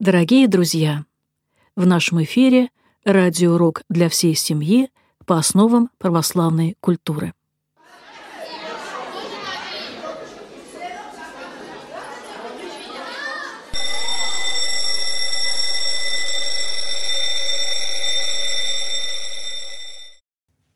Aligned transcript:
Дорогие 0.00 0.48
друзья, 0.48 1.04
в 1.76 1.84
нашем 1.86 2.22
эфире 2.22 2.70
радиоурок 3.04 3.82
для 3.90 4.08
всей 4.08 4.34
семьи 4.34 4.88
по 5.26 5.36
основам 5.36 5.90
православной 5.98 6.78
культуры. 6.80 7.34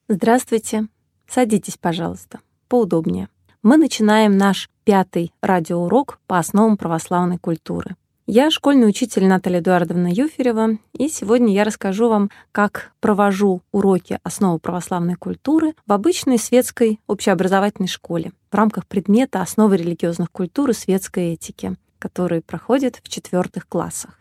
Здравствуйте. 0.07 0.89
Садитесь, 1.27 1.79
пожалуйста, 1.79 2.41
поудобнее. 2.69 3.31
Мы 3.63 3.79
начинаем 3.79 4.37
наш 4.37 4.69
пятый 4.85 5.33
радиоурок 5.41 6.21
по 6.27 6.39
основам 6.39 6.77
православной 6.77 7.39
культуры. 7.39 7.97
Я 8.27 8.51
школьный 8.51 8.89
учитель 8.89 9.27
Наталья 9.27 9.61
Эдуардовна 9.61 10.09
Юферева, 10.11 10.79
и 10.95 11.09
сегодня 11.09 11.53
я 11.53 11.63
расскажу 11.63 12.09
вам, 12.09 12.31
как 12.53 12.93
провожу 13.01 13.61
уроки 13.71 14.19
основы 14.23 14.59
православной 14.59 15.15
культуры 15.15 15.75
в 15.87 15.93
обычной 15.93 16.39
светской 16.39 17.01
общеобразовательной 17.07 17.87
школе 17.87 18.33
в 18.51 18.55
рамках 18.55 18.87
предмета 18.87 19.43
«Основы 19.43 19.77
религиозных 19.77 20.31
культур 20.33 20.71
и 20.71 20.73
светской 20.73 21.35
этики», 21.35 21.77
который 21.99 22.41
проходит 22.41 22.99
в 23.05 23.11
четвертых 23.11 23.69
классах. 23.69 24.19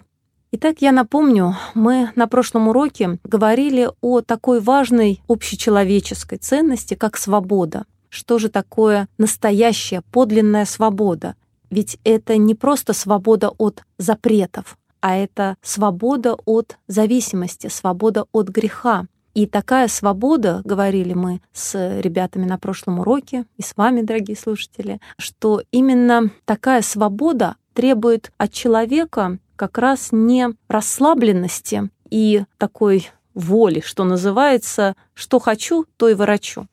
Итак, 0.51 0.81
я 0.81 0.91
напомню, 0.91 1.55
мы 1.73 2.11
на 2.17 2.27
прошлом 2.27 2.67
уроке 2.67 3.19
говорили 3.23 3.89
о 4.01 4.19
такой 4.19 4.59
важной 4.59 5.21
общечеловеческой 5.29 6.39
ценности, 6.39 6.95
как 6.95 7.15
свобода. 7.15 7.85
Что 8.09 8.37
же 8.37 8.49
такое 8.49 9.07
настоящая, 9.17 10.01
подлинная 10.11 10.65
свобода? 10.65 11.35
Ведь 11.73 11.97
это 12.03 12.37
не 12.37 12.53
просто 12.53 12.93
свобода 12.93 13.49
от 13.49 13.81
запретов, 13.97 14.77
а 15.01 15.15
это 15.15 15.57
свобода 15.63 16.35
от 16.45 16.77
зависимости, 16.85 17.65
свобода 17.65 18.25
от 18.31 18.49
греха. 18.49 19.07
И 19.33 19.47
такая 19.47 19.87
свобода, 19.87 20.61
говорили 20.65 21.13
мы 21.13 21.41
с 21.51 21.73
ребятами 21.99 22.45
на 22.45 22.59
прошлом 22.59 22.99
уроке 22.99 23.45
и 23.57 23.63
с 23.63 23.75
вами, 23.75 24.03
дорогие 24.03 24.37
слушатели, 24.37 25.01
что 25.17 25.63
именно 25.71 26.29
такая 26.45 26.83
свобода 26.83 27.55
требует 27.73 28.31
от 28.37 28.51
человека 28.51 29.39
как 29.55 29.79
раз 29.79 30.09
не 30.11 30.49
расслабленности 30.67 31.89
и 32.11 32.43
такой 32.59 33.09
воли, 33.33 33.81
что 33.83 34.03
называется, 34.03 34.95
что 35.15 35.39
хочу, 35.39 35.87
то 35.97 36.07
и 36.07 36.13
ворочу, 36.13 36.67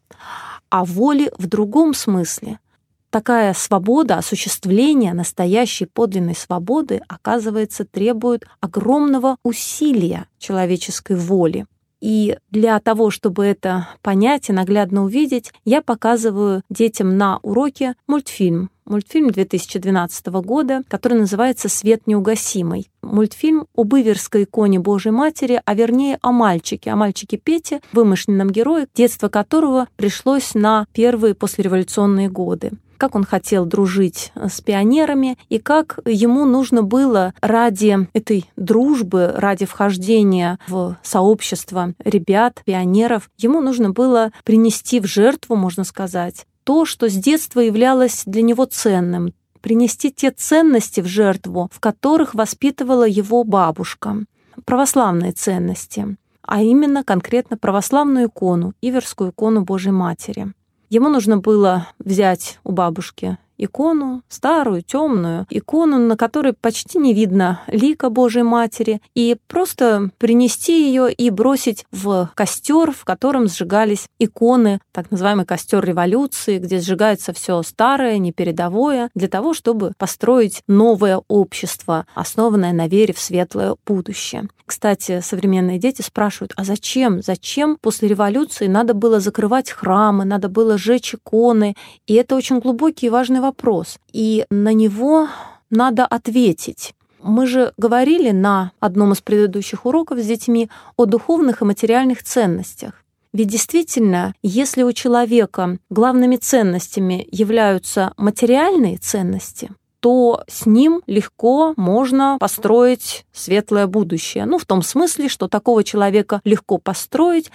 а 0.68 0.84
воли 0.84 1.32
в 1.38 1.46
другом 1.46 1.94
смысле— 1.94 2.58
такая 3.10 3.52
свобода, 3.54 4.16
осуществление 4.16 5.12
настоящей 5.12 5.86
подлинной 5.86 6.34
свободы, 6.34 7.02
оказывается, 7.08 7.84
требует 7.84 8.44
огромного 8.60 9.36
усилия 9.42 10.26
человеческой 10.38 11.16
воли. 11.16 11.66
И 12.00 12.38
для 12.50 12.80
того, 12.80 13.10
чтобы 13.10 13.44
это 13.44 13.88
понять 14.00 14.48
и 14.48 14.52
наглядно 14.52 15.04
увидеть, 15.04 15.52
я 15.66 15.82
показываю 15.82 16.62
детям 16.70 17.18
на 17.18 17.38
уроке 17.42 17.94
мультфильм. 18.06 18.70
Мультфильм 18.86 19.30
2012 19.30 20.26
года, 20.42 20.82
который 20.88 21.18
называется 21.18 21.68
«Свет 21.68 22.06
неугасимый». 22.06 22.90
Мультфильм 23.02 23.66
об 23.76 23.94
Иверской 23.94 24.44
иконе 24.44 24.80
Божьей 24.80 25.12
Матери, 25.12 25.60
а 25.64 25.74
вернее 25.74 26.18
о 26.22 26.32
мальчике, 26.32 26.90
о 26.90 26.96
мальчике 26.96 27.36
Пете, 27.36 27.80
вымышленном 27.92 28.50
герое, 28.50 28.88
детство 28.94 29.28
которого 29.28 29.86
пришлось 29.96 30.54
на 30.54 30.86
первые 30.92 31.34
послереволюционные 31.34 32.30
годы 32.30 32.72
как 33.00 33.14
он 33.14 33.24
хотел 33.24 33.64
дружить 33.64 34.30
э, 34.34 34.48
с 34.48 34.60
пионерами 34.60 35.38
и 35.48 35.58
как 35.58 35.98
ему 36.04 36.44
нужно 36.44 36.82
было 36.82 37.32
ради 37.40 38.06
этой 38.12 38.44
дружбы, 38.56 39.32
ради 39.34 39.64
вхождения 39.64 40.58
в 40.68 40.98
сообщество 41.02 41.94
ребят, 42.04 42.60
пионеров, 42.66 43.30
ему 43.38 43.62
нужно 43.62 43.90
было 43.90 44.32
принести 44.44 45.00
в 45.00 45.06
жертву, 45.06 45.56
можно 45.56 45.84
сказать, 45.84 46.46
то, 46.64 46.84
что 46.84 47.08
с 47.08 47.14
детства 47.14 47.60
являлось 47.60 48.24
для 48.26 48.42
него 48.42 48.66
ценным, 48.66 49.32
принести 49.62 50.12
те 50.12 50.30
ценности 50.30 51.00
в 51.00 51.06
жертву, 51.06 51.70
в 51.72 51.80
которых 51.80 52.34
воспитывала 52.34 53.08
его 53.08 53.44
бабушка, 53.44 54.24
православные 54.66 55.32
ценности, 55.32 56.16
а 56.42 56.60
именно 56.60 57.02
конкретно 57.02 57.56
православную 57.56 58.26
икону, 58.26 58.74
Иверскую 58.82 59.30
икону 59.30 59.62
Божьей 59.62 59.92
Матери. 59.92 60.52
Ему 60.90 61.08
нужно 61.08 61.36
было 61.38 61.86
взять 62.00 62.58
у 62.64 62.72
бабушки 62.72 63.38
икону, 63.60 64.22
старую, 64.28 64.82
темную, 64.82 65.46
икону, 65.50 65.98
на 65.98 66.16
которой 66.16 66.54
почти 66.54 66.98
не 66.98 67.14
видно 67.14 67.60
лика 67.66 68.10
Божьей 68.10 68.42
Матери, 68.42 69.00
и 69.14 69.36
просто 69.46 70.10
принести 70.18 70.86
ее 70.86 71.12
и 71.12 71.30
бросить 71.30 71.84
в 71.92 72.30
костер, 72.34 72.92
в 72.92 73.04
котором 73.04 73.48
сжигались 73.48 74.06
иконы, 74.18 74.80
так 74.92 75.10
называемый 75.10 75.44
костер 75.44 75.84
революции, 75.84 76.58
где 76.58 76.80
сжигается 76.80 77.32
все 77.32 77.62
старое, 77.62 78.18
непередовое, 78.18 79.10
для 79.14 79.28
того, 79.28 79.54
чтобы 79.54 79.92
построить 79.98 80.62
новое 80.66 81.20
общество, 81.28 82.06
основанное 82.14 82.72
на 82.72 82.88
вере 82.88 83.12
в 83.12 83.20
светлое 83.20 83.76
будущее. 83.86 84.48
Кстати, 84.64 85.20
современные 85.20 85.80
дети 85.80 86.00
спрашивают, 86.00 86.52
а 86.56 86.62
зачем? 86.62 87.22
Зачем 87.22 87.76
после 87.80 88.08
революции 88.08 88.68
надо 88.68 88.94
было 88.94 89.18
закрывать 89.18 89.68
храмы, 89.68 90.24
надо 90.24 90.48
было 90.48 90.78
сжечь 90.78 91.12
иконы? 91.12 91.74
И 92.06 92.14
это 92.14 92.36
очень 92.36 92.60
глубокий 92.60 93.06
и 93.06 93.10
важный 93.10 93.40
вопрос 93.40 93.49
вопрос, 93.50 93.98
и 94.12 94.46
на 94.50 94.72
него 94.72 95.28
надо 95.70 96.06
ответить. 96.06 96.94
Мы 97.22 97.46
же 97.46 97.72
говорили 97.76 98.30
на 98.30 98.72
одном 98.80 99.12
из 99.12 99.20
предыдущих 99.20 99.86
уроков 99.86 100.20
с 100.20 100.26
детьми 100.26 100.70
о 100.96 101.04
духовных 101.04 101.62
и 101.62 101.64
материальных 101.64 102.22
ценностях. 102.22 102.92
Ведь 103.32 103.48
действительно, 103.48 104.34
если 104.42 104.82
у 104.84 104.92
человека 104.92 105.78
главными 105.90 106.36
ценностями 106.36 107.26
являются 107.30 108.12
материальные 108.16 108.98
ценности, 108.98 109.70
то 110.00 110.42
с 110.48 110.64
ним 110.64 111.02
легко 111.06 111.74
можно 111.76 112.36
построить 112.40 113.26
светлое 113.32 113.86
будущее. 113.86 114.46
Ну, 114.46 114.58
в 114.58 114.64
том 114.64 114.82
смысле, 114.82 115.28
что 115.28 115.48
такого 115.48 115.84
человека 115.84 116.40
легко 116.44 116.78
построить, 116.78 117.50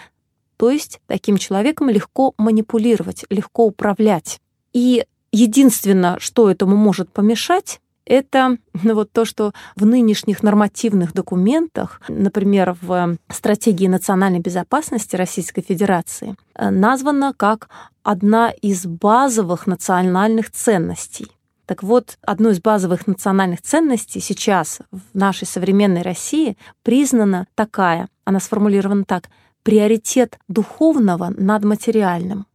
то 0.58 0.70
есть 0.70 1.00
таким 1.08 1.38
человеком 1.38 1.90
легко 1.90 2.34
манипулировать, 2.38 3.26
легко 3.30 3.66
управлять. 3.66 4.40
И 4.74 5.06
Единственное, 5.38 6.18
что 6.20 6.50
этому 6.50 6.78
может 6.78 7.12
помешать, 7.12 7.82
это 8.06 8.56
ну, 8.84 8.96
вот 8.96 9.12
то, 9.12 9.26
что 9.26 9.52
в 9.76 9.86
нынешних 9.86 10.44
нормативных 10.44 11.12
документах, 11.14 12.00
например, 12.08 12.78
в 12.82 13.18
стратегии 13.28 13.88
национальной 13.88 14.40
безопасности 14.40 15.18
Российской 15.18 15.62
Федерации, 15.62 16.38
э, 16.56 16.70
названо 16.70 17.34
как 17.36 17.68
одна 18.02 18.50
из 18.50 18.86
базовых 18.86 19.68
национальных 19.68 20.52
ценностей. 20.52 21.28
Так 21.66 21.84
вот, 21.84 22.18
одной 22.22 22.54
из 22.54 22.62
базовых 22.62 23.06
национальных 23.06 23.62
ценностей 23.62 24.22
сейчас 24.22 24.80
в 24.94 25.02
нашей 25.14 25.48
современной 25.48 26.02
России 26.02 26.58
признана 26.82 27.48
такая, 27.56 28.08
она 28.24 28.40
сформулирована 28.40 29.04
так, 29.04 29.30
приоритет 29.64 30.40
духовного 30.48 31.34
над 31.36 31.66
материальным 31.66 32.46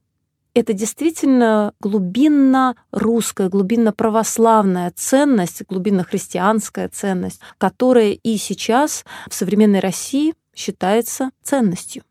это 0.54 0.72
действительно 0.72 1.72
глубинно 1.80 2.76
русская, 2.90 3.48
глубинно 3.48 3.92
православная 3.92 4.92
ценность, 4.94 5.62
глубинно 5.68 6.04
христианская 6.04 6.88
ценность, 6.88 7.40
которая 7.58 8.12
и 8.12 8.36
сейчас 8.36 9.04
в 9.28 9.34
современной 9.34 9.80
России 9.80 10.34
считается 10.54 11.30
ценностью. 11.42 12.02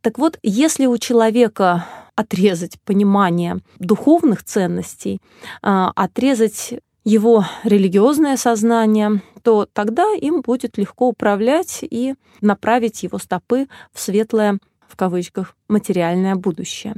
Так 0.00 0.18
вот, 0.18 0.38
если 0.42 0.86
у 0.86 0.96
человека 0.98 1.86
отрезать 2.14 2.80
понимание 2.82 3.58
духовных 3.78 4.44
ценностей, 4.44 5.20
а, 5.62 5.92
отрезать 5.94 6.74
его 7.04 7.44
религиозное 7.62 8.36
сознание, 8.36 9.22
то 9.42 9.66
тогда 9.72 10.12
им 10.14 10.40
будет 10.40 10.76
легко 10.76 11.08
управлять 11.08 11.80
и 11.82 12.14
направить 12.40 13.04
его 13.04 13.18
стопы 13.18 13.68
в 13.92 14.00
светлое, 14.00 14.58
в 14.88 14.96
кавычках, 14.96 15.54
материальное 15.68 16.34
будущее. 16.34 16.94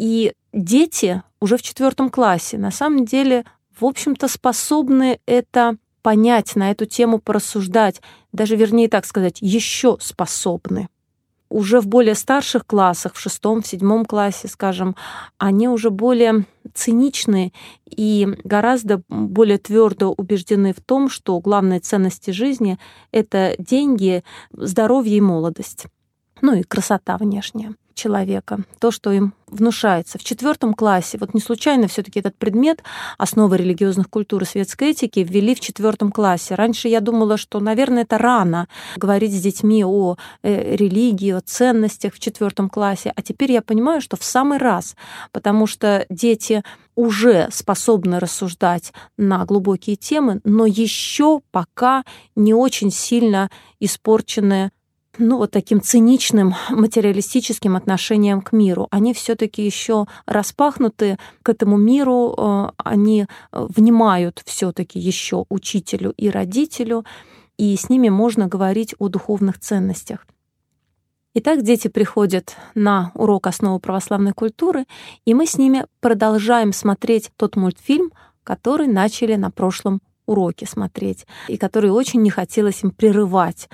И 0.00 0.32
дети 0.54 1.22
уже 1.42 1.58
в 1.58 1.62
четвертом 1.62 2.08
классе 2.08 2.56
на 2.56 2.70
самом 2.70 3.04
деле, 3.04 3.44
в 3.78 3.84
общем-то, 3.84 4.28
способны 4.28 5.20
это 5.26 5.76
понять, 6.00 6.56
на 6.56 6.70
эту 6.70 6.86
тему 6.86 7.18
порассуждать, 7.18 8.00
даже 8.32 8.56
вернее 8.56 8.88
так 8.88 9.04
сказать, 9.04 9.36
еще 9.42 9.98
способны. 10.00 10.88
Уже 11.50 11.82
в 11.82 11.86
более 11.86 12.14
старших 12.14 12.64
классах, 12.64 13.12
в 13.12 13.20
шестом, 13.20 13.60
в 13.60 13.66
седьмом 13.66 14.06
классе, 14.06 14.48
скажем, 14.48 14.96
они 15.36 15.68
уже 15.68 15.90
более 15.90 16.46
циничны 16.72 17.52
и 17.84 18.26
гораздо 18.42 19.02
более 19.10 19.58
твердо 19.58 20.14
убеждены 20.16 20.72
в 20.72 20.80
том, 20.80 21.10
что 21.10 21.38
главные 21.40 21.80
ценности 21.80 22.30
жизни— 22.30 22.78
это 23.12 23.54
деньги, 23.58 24.24
здоровье 24.50 25.18
и 25.18 25.20
молодость. 25.20 25.88
ну 26.40 26.54
и 26.54 26.62
красота 26.62 27.18
внешняя 27.18 27.74
человека, 28.00 28.60
то, 28.78 28.90
что 28.90 29.12
им 29.12 29.34
внушается. 29.46 30.18
В 30.18 30.24
четвертом 30.24 30.74
классе, 30.74 31.18
вот 31.18 31.34
не 31.34 31.40
случайно 31.40 31.88
все 31.88 32.02
таки 32.02 32.20
этот 32.20 32.36
предмет 32.36 32.82
«Основы 33.18 33.56
религиозных 33.58 34.08
культур 34.08 34.42
и 34.42 34.46
светской 34.46 34.90
этики» 34.90 35.20
ввели 35.20 35.54
в 35.54 35.60
четвертом 35.60 36.12
классе. 36.12 36.54
Раньше 36.54 36.88
я 36.88 37.00
думала, 37.00 37.36
что, 37.36 37.60
наверное, 37.60 38.02
это 38.02 38.16
рано 38.16 38.68
говорить 38.96 39.32
с 39.32 39.40
детьми 39.40 39.84
о 39.84 40.16
э, 40.42 40.76
религии, 40.76 41.32
о 41.32 41.40
ценностях 41.40 42.14
в 42.14 42.20
четвертом 42.20 42.70
классе, 42.70 43.12
а 43.14 43.22
теперь 43.22 43.52
я 43.52 43.60
понимаю, 43.62 44.00
что 44.00 44.16
в 44.16 44.24
самый 44.24 44.58
раз, 44.58 44.96
потому 45.32 45.66
что 45.66 46.06
дети 46.08 46.62
уже 46.94 47.48
способны 47.52 48.18
рассуждать 48.18 48.92
на 49.16 49.44
глубокие 49.44 49.96
темы, 49.96 50.40
но 50.44 50.66
еще 50.66 51.40
пока 51.50 52.04
не 52.36 52.54
очень 52.54 52.90
сильно 52.90 53.50
испорчены 53.80 54.70
ну, 55.20 55.36
вот 55.36 55.50
таким 55.50 55.80
циничным 55.80 56.54
материалистическим 56.70 57.76
отношением 57.76 58.40
к 58.40 58.52
миру. 58.52 58.88
Они 58.90 59.14
все-таки 59.14 59.64
еще 59.64 60.06
распахнуты 60.26 61.18
к 61.42 61.48
этому 61.48 61.76
миру, 61.76 62.34
э, 62.36 62.70
они 62.78 63.22
э, 63.22 63.66
внимают 63.68 64.42
все-таки 64.44 64.98
еще 64.98 65.44
учителю 65.48 66.12
и 66.16 66.30
родителю, 66.30 67.04
и 67.58 67.76
с 67.76 67.88
ними 67.88 68.08
можно 68.08 68.46
говорить 68.48 68.94
о 68.98 69.08
духовных 69.08 69.60
ценностях. 69.60 70.26
Итак, 71.34 71.62
дети 71.62 71.86
приходят 71.86 72.56
на 72.74 73.12
урок 73.14 73.46
основы 73.46 73.78
православной 73.78 74.32
культуры, 74.32 74.86
и 75.24 75.34
мы 75.34 75.46
с 75.46 75.58
ними 75.58 75.86
продолжаем 76.00 76.72
смотреть 76.72 77.30
тот 77.36 77.54
мультфильм, 77.54 78.12
который 78.42 78.88
начали 78.88 79.36
на 79.36 79.50
прошлом 79.50 80.00
уроки 80.30 80.64
смотреть, 80.64 81.26
и 81.48 81.56
которые 81.56 81.92
очень 81.92 82.22
не 82.22 82.30
хотелось 82.30 82.82
им 82.84 82.90
прерывать. 82.90 83.68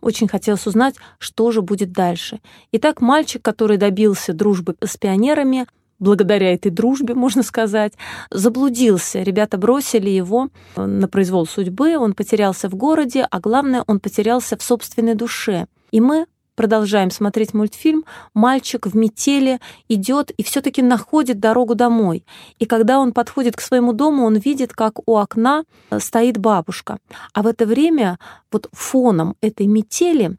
Очень 0.00 0.28
хотелось 0.28 0.66
узнать, 0.66 0.96
что 1.18 1.52
же 1.52 1.62
будет 1.62 1.92
дальше. 1.92 2.40
Итак, 2.72 3.00
мальчик, 3.00 3.42
который 3.42 3.76
добился 3.76 4.32
дружбы 4.32 4.74
с 4.84 4.96
пионерами, 4.96 5.66
благодаря 6.00 6.52
этой 6.52 6.70
дружбе, 6.70 7.14
можно 7.24 7.42
сказать, 7.42 7.94
заблудился. 8.30 9.22
Ребята 9.22 9.56
бросили 9.56 10.10
его 10.10 10.48
на 10.76 11.08
произвол 11.08 11.46
судьбы, 11.46 11.96
он 11.96 12.14
потерялся 12.14 12.68
в 12.68 12.74
городе, 12.74 13.26
а 13.30 13.40
главное, 13.40 13.84
он 13.86 14.00
потерялся 14.00 14.56
в 14.56 14.62
собственной 14.62 15.14
душе. 15.14 15.66
И 15.92 16.00
мы 16.00 16.26
продолжаем 16.54 17.10
смотреть 17.10 17.54
мультфильм, 17.54 18.04
мальчик 18.32 18.86
в 18.86 18.96
метели 18.96 19.60
идет 19.88 20.30
и 20.30 20.42
все-таки 20.42 20.82
находит 20.82 21.40
дорогу 21.40 21.74
домой. 21.74 22.24
И 22.58 22.66
когда 22.66 22.98
он 22.98 23.12
подходит 23.12 23.56
к 23.56 23.60
своему 23.60 23.92
дому, 23.92 24.24
он 24.24 24.36
видит, 24.36 24.72
как 24.72 25.06
у 25.06 25.16
окна 25.16 25.64
э, 25.90 26.00
стоит 26.00 26.38
бабушка. 26.38 26.98
А 27.32 27.42
в 27.42 27.46
это 27.46 27.66
время 27.66 28.18
вот 28.50 28.68
фоном 28.72 29.36
этой 29.40 29.66
метели 29.66 30.36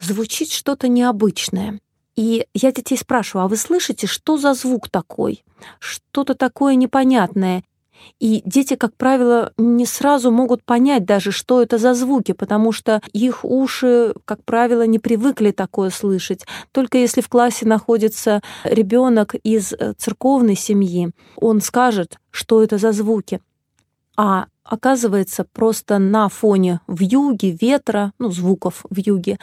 звучит 0.00 0.50
что-то 0.50 0.88
необычное. 0.88 1.80
И 2.16 2.46
я 2.54 2.72
детей 2.72 2.96
спрашиваю, 2.96 3.44
а 3.44 3.48
вы 3.48 3.56
слышите, 3.56 4.06
что 4.06 4.38
за 4.38 4.54
звук 4.54 4.88
такой? 4.88 5.44
Что-то 5.78 6.34
такое 6.34 6.74
непонятное. 6.74 7.62
И 8.18 8.42
дети, 8.44 8.76
как 8.76 8.94
правило, 8.96 9.52
не 9.58 9.86
сразу 9.86 10.30
могут 10.30 10.64
понять 10.64 11.04
даже, 11.04 11.32
что 11.32 11.62
это 11.62 11.78
за 11.78 11.94
звуки, 11.94 12.32
потому 12.32 12.72
что 12.72 13.02
их 13.12 13.44
уши, 13.44 14.14
как 14.24 14.42
правило, 14.44 14.86
не 14.86 14.98
привыкли 14.98 15.50
такое 15.50 15.90
слышать. 15.90 16.46
Только 16.72 16.98
если 16.98 17.20
в 17.20 17.28
классе 17.28 17.66
находится 17.66 18.40
ребенок 18.64 19.34
из 19.34 19.72
э, 19.72 19.92
церковной 19.98 20.56
семьи, 20.56 21.10
он 21.36 21.60
скажет, 21.60 22.18
что 22.30 22.62
это 22.62 22.78
за 22.78 22.92
звуки. 22.92 23.40
А 24.16 24.46
оказывается, 24.64 25.44
просто 25.44 25.98
на 25.98 26.28
фоне 26.28 26.80
вьюги, 26.88 27.56
ветра, 27.60 28.12
ну, 28.18 28.30
звуков 28.30 28.84
вьюги, 28.90 29.38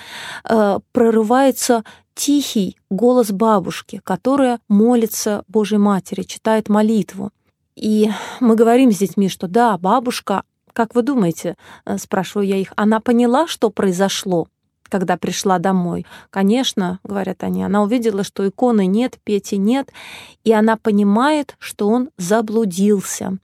э, 0.50 0.80
прорывается 0.92 1.84
тихий 2.16 2.78
голос 2.90 3.32
бабушки, 3.32 4.02
которая 4.04 4.60
молится 4.68 5.44
Божьей 5.48 5.80
Матери, 5.80 6.24
читает 6.24 6.70
молитву. 6.70 7.32
И 7.76 8.10
мы 8.40 8.56
говорим 8.56 8.92
с 8.92 8.98
детьми, 8.98 9.30
что 9.30 9.48
да, 9.48 9.78
бабушка, 9.78 10.44
как 10.74 10.96
вы 10.96 11.02
думаете, 11.02 11.56
э, 11.86 11.98
спрашиваю 11.98 12.48
я 12.48 12.58
их, 12.58 12.74
она 12.76 13.00
поняла, 13.00 13.48
что 13.48 13.70
произошло? 13.70 14.48
Когда 14.90 15.18
пришла 15.18 15.60
домой. 15.60 16.06
Конечно, 16.30 17.00
говорят 17.04 17.44
они, 17.44 17.64
она 17.64 17.84
увидела, 17.84 18.24
что 18.24 18.48
иконы 18.48 18.86
нет, 18.86 19.18
Пети 19.24 19.58
нет, 19.58 19.92
и 20.44 20.52
она 20.52 20.78
понимает, 20.78 21.56
что 21.60 21.88
он 21.90 22.10
заблудился. 22.18 23.38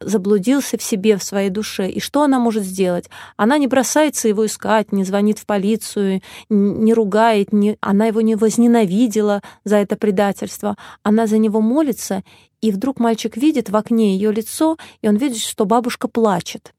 Заблудился 0.00 0.76
в 0.76 0.82
себе, 0.82 1.16
в 1.16 1.22
своей 1.22 1.50
душе. 1.50 1.88
И 1.88 2.00
что 2.00 2.22
она 2.22 2.38
может 2.38 2.64
сделать? 2.64 3.08
Она 3.36 3.58
не 3.58 3.66
бросается 3.66 4.28
его 4.28 4.46
искать, 4.46 4.92
не 4.92 5.04
звонит 5.04 5.38
в 5.38 5.46
полицию, 5.46 6.20
не 6.48 6.94
ругает, 6.94 7.52
не... 7.52 7.76
она 7.80 8.06
его 8.06 8.20
не 8.20 8.36
возненавидела 8.36 9.42
за 9.64 9.76
это 9.76 9.96
предательство. 9.96 10.76
Она 11.02 11.26
за 11.26 11.38
него 11.38 11.60
молится, 11.60 12.22
и 12.60 12.70
вдруг 12.70 12.98
мальчик 12.98 13.36
видит 13.36 13.68
в 13.68 13.76
окне 13.76 14.14
ее 14.14 14.32
лицо, 14.32 14.78
и 15.02 15.08
он 15.08 15.16
видит, 15.16 15.38
что 15.38 15.66
бабушка 15.66 16.08
плачет. 16.08 16.74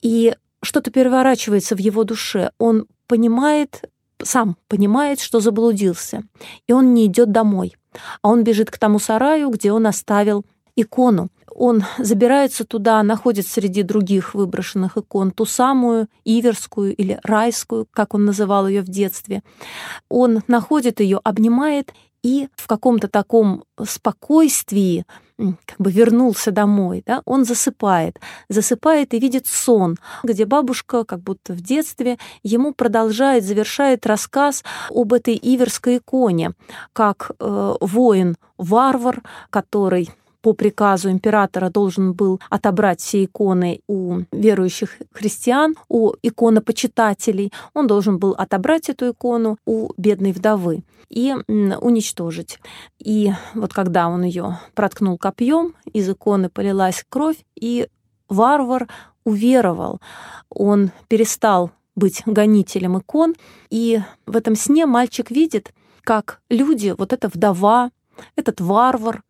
И 0.00 0.34
что-то 0.66 0.90
переворачивается 0.90 1.74
в 1.74 1.78
его 1.78 2.04
душе. 2.04 2.50
Он 2.58 2.86
понимает, 3.06 3.88
сам 4.22 4.56
понимает, 4.68 5.20
что 5.20 5.40
заблудился, 5.40 6.24
и 6.66 6.72
он 6.72 6.92
не 6.92 7.06
идет 7.06 7.32
домой, 7.32 7.76
а 8.22 8.28
он 8.28 8.44
бежит 8.44 8.70
к 8.70 8.78
тому 8.78 8.98
сараю, 8.98 9.50
где 9.50 9.72
он 9.72 9.86
оставил 9.86 10.44
икону. 10.74 11.28
Он 11.54 11.84
забирается 11.98 12.66
туда, 12.66 13.02
находит 13.02 13.46
среди 13.46 13.82
других 13.82 14.34
выброшенных 14.34 14.98
икон 14.98 15.30
ту 15.30 15.46
самую 15.46 16.08
иверскую 16.24 16.94
или 16.94 17.18
райскую, 17.22 17.86
как 17.90 18.12
он 18.12 18.26
называл 18.26 18.68
ее 18.68 18.82
в 18.82 18.88
детстве. 18.88 19.42
Он 20.10 20.42
находит 20.48 21.00
ее, 21.00 21.18
обнимает 21.24 21.94
и 22.22 22.48
в 22.56 22.66
каком-то 22.66 23.08
таком 23.08 23.64
спокойствии 23.82 25.06
как 25.38 25.78
бы 25.78 25.90
вернулся 25.90 26.50
домой, 26.50 27.02
да, 27.06 27.22
он 27.24 27.44
засыпает, 27.44 28.18
засыпает 28.48 29.14
и 29.14 29.18
видит 29.18 29.46
сон, 29.46 29.96
где 30.22 30.46
бабушка, 30.46 31.04
как 31.04 31.20
будто 31.20 31.52
в 31.52 31.60
детстве, 31.60 32.18
ему 32.42 32.72
продолжает, 32.72 33.44
завершает 33.44 34.06
рассказ 34.06 34.64
об 34.90 35.12
этой 35.12 35.34
иверской 35.34 35.98
иконе, 35.98 36.52
как 36.92 37.32
э, 37.38 37.74
воин-варвар, 37.80 39.22
который 39.50 40.10
по 40.40 40.52
приказу 40.52 41.10
императора 41.10 41.70
должен 41.70 42.12
был 42.12 42.40
отобрать 42.50 43.00
все 43.00 43.24
иконы 43.24 43.80
у 43.88 44.20
верующих 44.32 44.96
христиан, 45.12 45.74
у 45.88 46.12
иконопочитателей. 46.22 47.52
Он 47.74 47.86
должен 47.86 48.18
был 48.18 48.32
отобрать 48.32 48.88
эту 48.88 49.10
икону 49.10 49.58
у 49.66 49.90
бедной 49.96 50.32
вдовы 50.32 50.82
и 51.08 51.34
уничтожить. 51.48 52.58
И 52.98 53.32
вот 53.54 53.72
когда 53.72 54.08
он 54.08 54.22
ее 54.22 54.58
проткнул 54.74 55.18
копьем, 55.18 55.74
из 55.92 56.08
иконы 56.08 56.48
полилась 56.48 57.04
кровь, 57.08 57.38
и 57.54 57.88
варвар 58.28 58.88
уверовал. 59.24 60.00
Он 60.48 60.90
перестал 61.08 61.70
быть 61.94 62.22
гонителем 62.26 62.98
икон, 62.98 63.34
и 63.70 64.00
в 64.26 64.36
этом 64.36 64.54
сне 64.54 64.86
мальчик 64.86 65.30
видит, 65.30 65.72
как 66.02 66.40
люди, 66.48 66.94
вот 66.96 67.12
эта 67.12 67.28
вдова, 67.28 67.90
этот 68.36 68.60
варвар, 68.60 69.22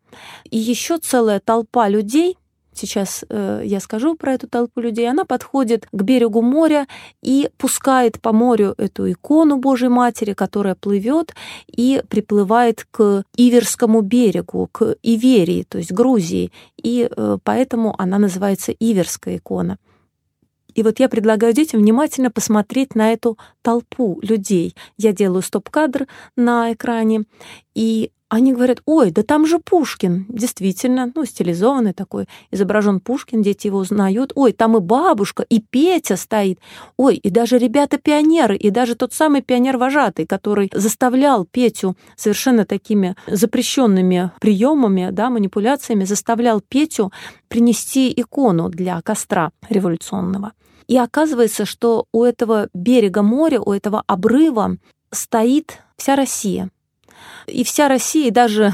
и 0.49 0.57
еще 0.57 0.97
целая 0.97 1.39
толпа 1.39 1.89
людей, 1.89 2.37
сейчас 2.77 3.25
э, 3.29 3.61
я 3.65 3.79
скажу 3.79 4.15
про 4.15 4.33
эту 4.33 4.47
толпу 4.47 4.79
людей, 4.79 5.09
она 5.09 5.25
подходит 5.25 5.87
к 5.91 6.01
берегу 6.01 6.41
моря 6.41 6.87
и 7.21 7.49
пускает 7.57 8.21
по 8.21 8.31
морю 8.31 8.75
эту 8.77 9.11
икону 9.11 9.57
Божьей 9.57 9.89
Матери, 9.89 10.33
которая 10.33 10.75
плывет 10.75 11.33
и 11.67 12.01
приплывает 12.07 12.85
к 12.91 13.23
Иверскому 13.35 14.01
берегу, 14.01 14.69
к 14.71 14.95
Иверии, 15.01 15.65
то 15.67 15.77
есть 15.77 15.91
Грузии, 15.91 16.51
и 16.77 17.09
э, 17.09 17.37
поэтому 17.43 17.95
она 17.97 18.19
называется 18.19 18.71
Иверская 18.71 19.37
икона. 19.37 19.77
И 20.75 20.83
вот 20.83 20.99
я 20.99 21.09
предлагаю 21.09 21.53
детям 21.53 21.79
внимательно 21.79 22.29
посмотреть 22.29 22.93
на 22.93 23.11
эту 23.11 23.39
толпу 23.63 24.19
людей. 24.21 24.75
Я 24.95 25.11
делаю 25.11 25.41
стоп-кадр 25.41 26.07
на 26.35 26.71
экране, 26.71 27.23
и 27.73 28.11
они 28.29 28.53
говорят, 28.53 28.81
ой, 28.85 29.11
да 29.11 29.23
там 29.23 29.45
же 29.45 29.59
Пушкин. 29.59 30.25
Действительно, 30.27 31.11
ну, 31.15 31.23
стилизованный 31.23 31.93
такой, 31.93 32.27
изображен 32.51 32.99
Пушкин, 32.99 33.41
дети 33.41 33.67
его 33.67 33.79
узнают. 33.79 34.33
Ой, 34.35 34.51
там 34.51 34.75
и 34.75 34.81
бабушка, 34.81 35.43
и 35.43 35.61
Петя 35.61 36.17
стоит. 36.17 36.59
Ой, 36.97 37.15
и 37.15 37.29
даже 37.29 37.57
ребята-пионеры, 37.57 38.57
и 38.57 38.69
даже 38.69 38.95
тот 38.95 39.13
самый 39.13 39.41
пионер-вожатый, 39.41 40.25
который 40.25 40.69
заставлял 40.73 41.45
Петю 41.45 41.95
совершенно 42.17 42.65
такими 42.65 43.15
запрещенными 43.27 44.31
приемами, 44.41 45.09
да, 45.11 45.29
манипуляциями, 45.29 46.03
заставлял 46.03 46.59
Петю 46.59 47.13
принести 47.47 48.11
икону 48.13 48.67
для 48.67 49.01
костра 49.01 49.51
революционного. 49.69 50.51
И 50.87 50.97
оказывается, 50.97 51.65
что 51.65 52.05
у 52.11 52.23
этого 52.23 52.69
берега 52.73 53.21
моря, 53.21 53.61
у 53.61 53.71
этого 53.71 54.03
обрыва 54.05 54.77
стоит 55.11 55.79
вся 55.97 56.15
Россия— 56.17 56.69
и 57.47 57.63
вся 57.63 57.87
Россия, 57.87 58.27
и 58.27 58.31
даже 58.31 58.73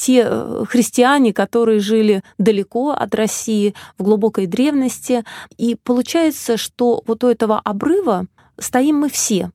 те 0.00 0.24
э, 0.24 0.64
христиане, 0.66 1.34
которые 1.34 1.78
жили 1.78 2.22
далеко 2.38 2.90
от 2.90 3.14
России, 3.14 3.74
в 3.98 4.02
глубокой 4.02 4.46
древности. 4.46 5.24
И 5.58 5.76
получается, 5.76 6.56
что 6.56 7.02
вот 7.06 7.22
у 7.22 7.28
этого 7.28 7.60
обрыва 7.60 8.26
стоим 8.58 8.96
мы 8.96 9.10
все. 9.10 9.50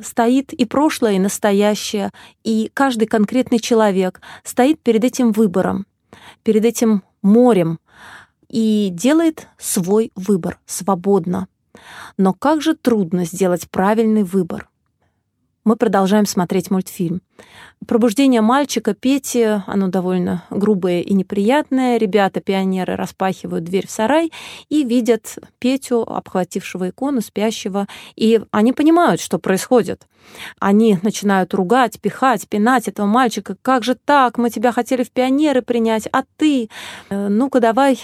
стоит 0.00 0.52
и 0.54 0.64
прошлое, 0.64 1.12
и 1.12 1.18
настоящее, 1.18 2.10
и 2.42 2.70
каждый 2.72 3.06
конкретный 3.06 3.58
человек 3.58 4.22
стоит 4.42 4.80
перед 4.80 5.04
этим 5.04 5.30
выбором, 5.32 5.86
перед 6.42 6.64
этим 6.64 7.02
морем 7.20 7.78
и 8.48 8.88
делает 8.90 9.48
свой 9.58 10.10
выбор 10.16 10.58
свободно. 10.66 11.48
Но 12.16 12.32
как 12.32 12.62
же 12.62 12.74
трудно 12.74 13.26
сделать 13.26 13.68
правильный 13.70 14.22
выбор 14.22 14.68
мы 15.64 15.76
продолжаем 15.76 16.26
смотреть 16.26 16.70
мультфильм. 16.70 17.22
Пробуждение 17.86 18.40
мальчика 18.40 18.94
Пети, 18.94 19.60
оно 19.66 19.88
довольно 19.88 20.44
грубое 20.50 21.00
и 21.00 21.14
неприятное. 21.14 21.98
Ребята, 21.98 22.40
пионеры, 22.40 22.96
распахивают 22.96 23.64
дверь 23.64 23.86
в 23.86 23.90
сарай 23.90 24.32
и 24.68 24.84
видят 24.84 25.38
Петю, 25.58 26.02
обхватившего 26.02 26.90
икону, 26.90 27.20
спящего. 27.20 27.86
И 28.16 28.40
они 28.50 28.72
понимают, 28.72 29.20
что 29.20 29.38
происходит. 29.38 30.06
Они 30.58 30.98
начинают 31.02 31.54
ругать, 31.54 32.00
пихать, 32.00 32.48
пинать 32.48 32.88
этого 32.88 33.06
мальчика. 33.06 33.56
«Как 33.62 33.84
же 33.84 33.94
так? 33.94 34.38
Мы 34.38 34.50
тебя 34.50 34.72
хотели 34.72 35.02
в 35.02 35.10
пионеры 35.10 35.62
принять, 35.62 36.08
а 36.12 36.22
ты? 36.36 36.70
Э, 37.08 37.28
ну-ка 37.28 37.60
давай 37.60 38.00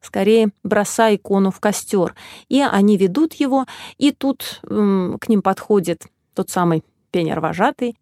скорее 0.00 0.50
бросай 0.62 1.16
икону 1.16 1.50
в 1.50 1.60
костер. 1.60 2.14
И 2.48 2.60
они 2.62 2.96
ведут 2.96 3.34
его, 3.34 3.66
и 3.98 4.12
тут 4.12 4.60
м, 4.68 5.18
к 5.20 5.28
ним 5.28 5.42
подходит 5.42 6.06
тот 6.34 6.48
самый 6.48 6.82
пионер-вожатый, 7.10 7.96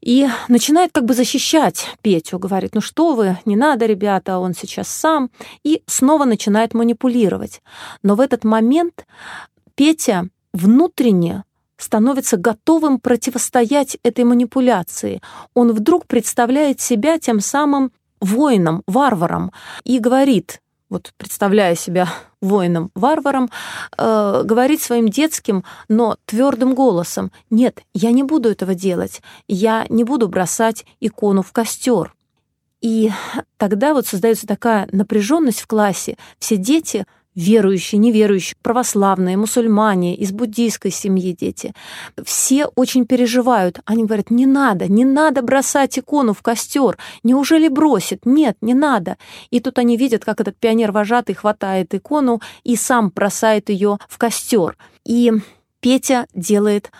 и 0.00 0.28
начинает 0.48 0.92
как 0.92 1.04
бы 1.04 1.14
защищать 1.14 1.88
Петю, 2.02 2.38
говорит, 2.38 2.74
ну 2.74 2.80
что 2.80 3.14
вы, 3.14 3.38
не 3.44 3.56
надо, 3.56 3.86
ребята, 3.86 4.38
он 4.38 4.54
сейчас 4.54 4.88
сам, 4.88 5.30
и 5.64 5.82
снова 5.86 6.24
начинает 6.24 6.74
манипулировать. 6.74 7.62
Но 8.02 8.14
в 8.14 8.20
этот 8.20 8.44
момент 8.44 9.06
Петя 9.74 10.28
внутренне 10.52 11.44
становится 11.76 12.36
готовым 12.36 13.00
противостоять 13.00 13.98
этой 14.02 14.24
манипуляции. 14.24 15.20
Он 15.54 15.72
вдруг 15.72 16.06
представляет 16.06 16.80
себя 16.80 17.18
тем 17.18 17.40
самым 17.40 17.92
воином, 18.20 18.82
варваром, 18.86 19.52
и 19.84 19.98
говорит, 19.98 20.62
вот 20.88 21.12
представляя 21.16 21.74
себя 21.74 22.08
воином-варваром, 22.46 23.50
э, 23.96 24.42
говорить 24.44 24.82
своим 24.82 25.08
детским, 25.08 25.64
но 25.88 26.16
твердым 26.24 26.74
голосом, 26.74 27.30
нет, 27.50 27.82
я 27.94 28.12
не 28.12 28.22
буду 28.22 28.50
этого 28.50 28.74
делать, 28.74 29.22
я 29.48 29.86
не 29.88 30.04
буду 30.04 30.28
бросать 30.28 30.84
икону 31.00 31.42
в 31.42 31.52
костер. 31.52 32.14
И 32.80 33.10
тогда 33.56 33.94
вот 33.94 34.06
создается 34.06 34.46
такая 34.46 34.88
напряженность 34.92 35.60
в 35.60 35.66
классе. 35.66 36.16
Все 36.38 36.56
дети 36.56 37.06
верующие, 37.36 37.98
неверующие, 37.98 38.56
православные, 38.62 39.36
мусульмане, 39.36 40.16
из 40.16 40.32
буддийской 40.32 40.90
семьи 40.90 41.36
дети. 41.38 41.74
Все 42.24 42.66
очень 42.74 43.06
переживают. 43.06 43.80
Они 43.84 44.04
говорят, 44.04 44.30
не 44.30 44.46
надо, 44.46 44.88
не 44.88 45.04
надо 45.04 45.42
бросать 45.42 45.98
икону 45.98 46.32
в 46.32 46.42
костер. 46.42 46.98
Неужели 47.22 47.68
бросит? 47.68 48.24
Нет, 48.24 48.56
не 48.62 48.74
надо. 48.74 49.18
И 49.50 49.60
тут 49.60 49.78
они 49.78 49.96
видят, 49.96 50.24
как 50.24 50.40
этот 50.40 50.56
пионер-вожатый 50.56 51.34
хватает 51.34 51.94
икону 51.94 52.40
и 52.64 52.74
сам 52.74 53.12
бросает 53.14 53.68
ее 53.68 53.98
в 54.08 54.16
костер. 54.16 54.76
И 55.04 55.30
Петя 55.80 56.26
делает, 56.34 56.90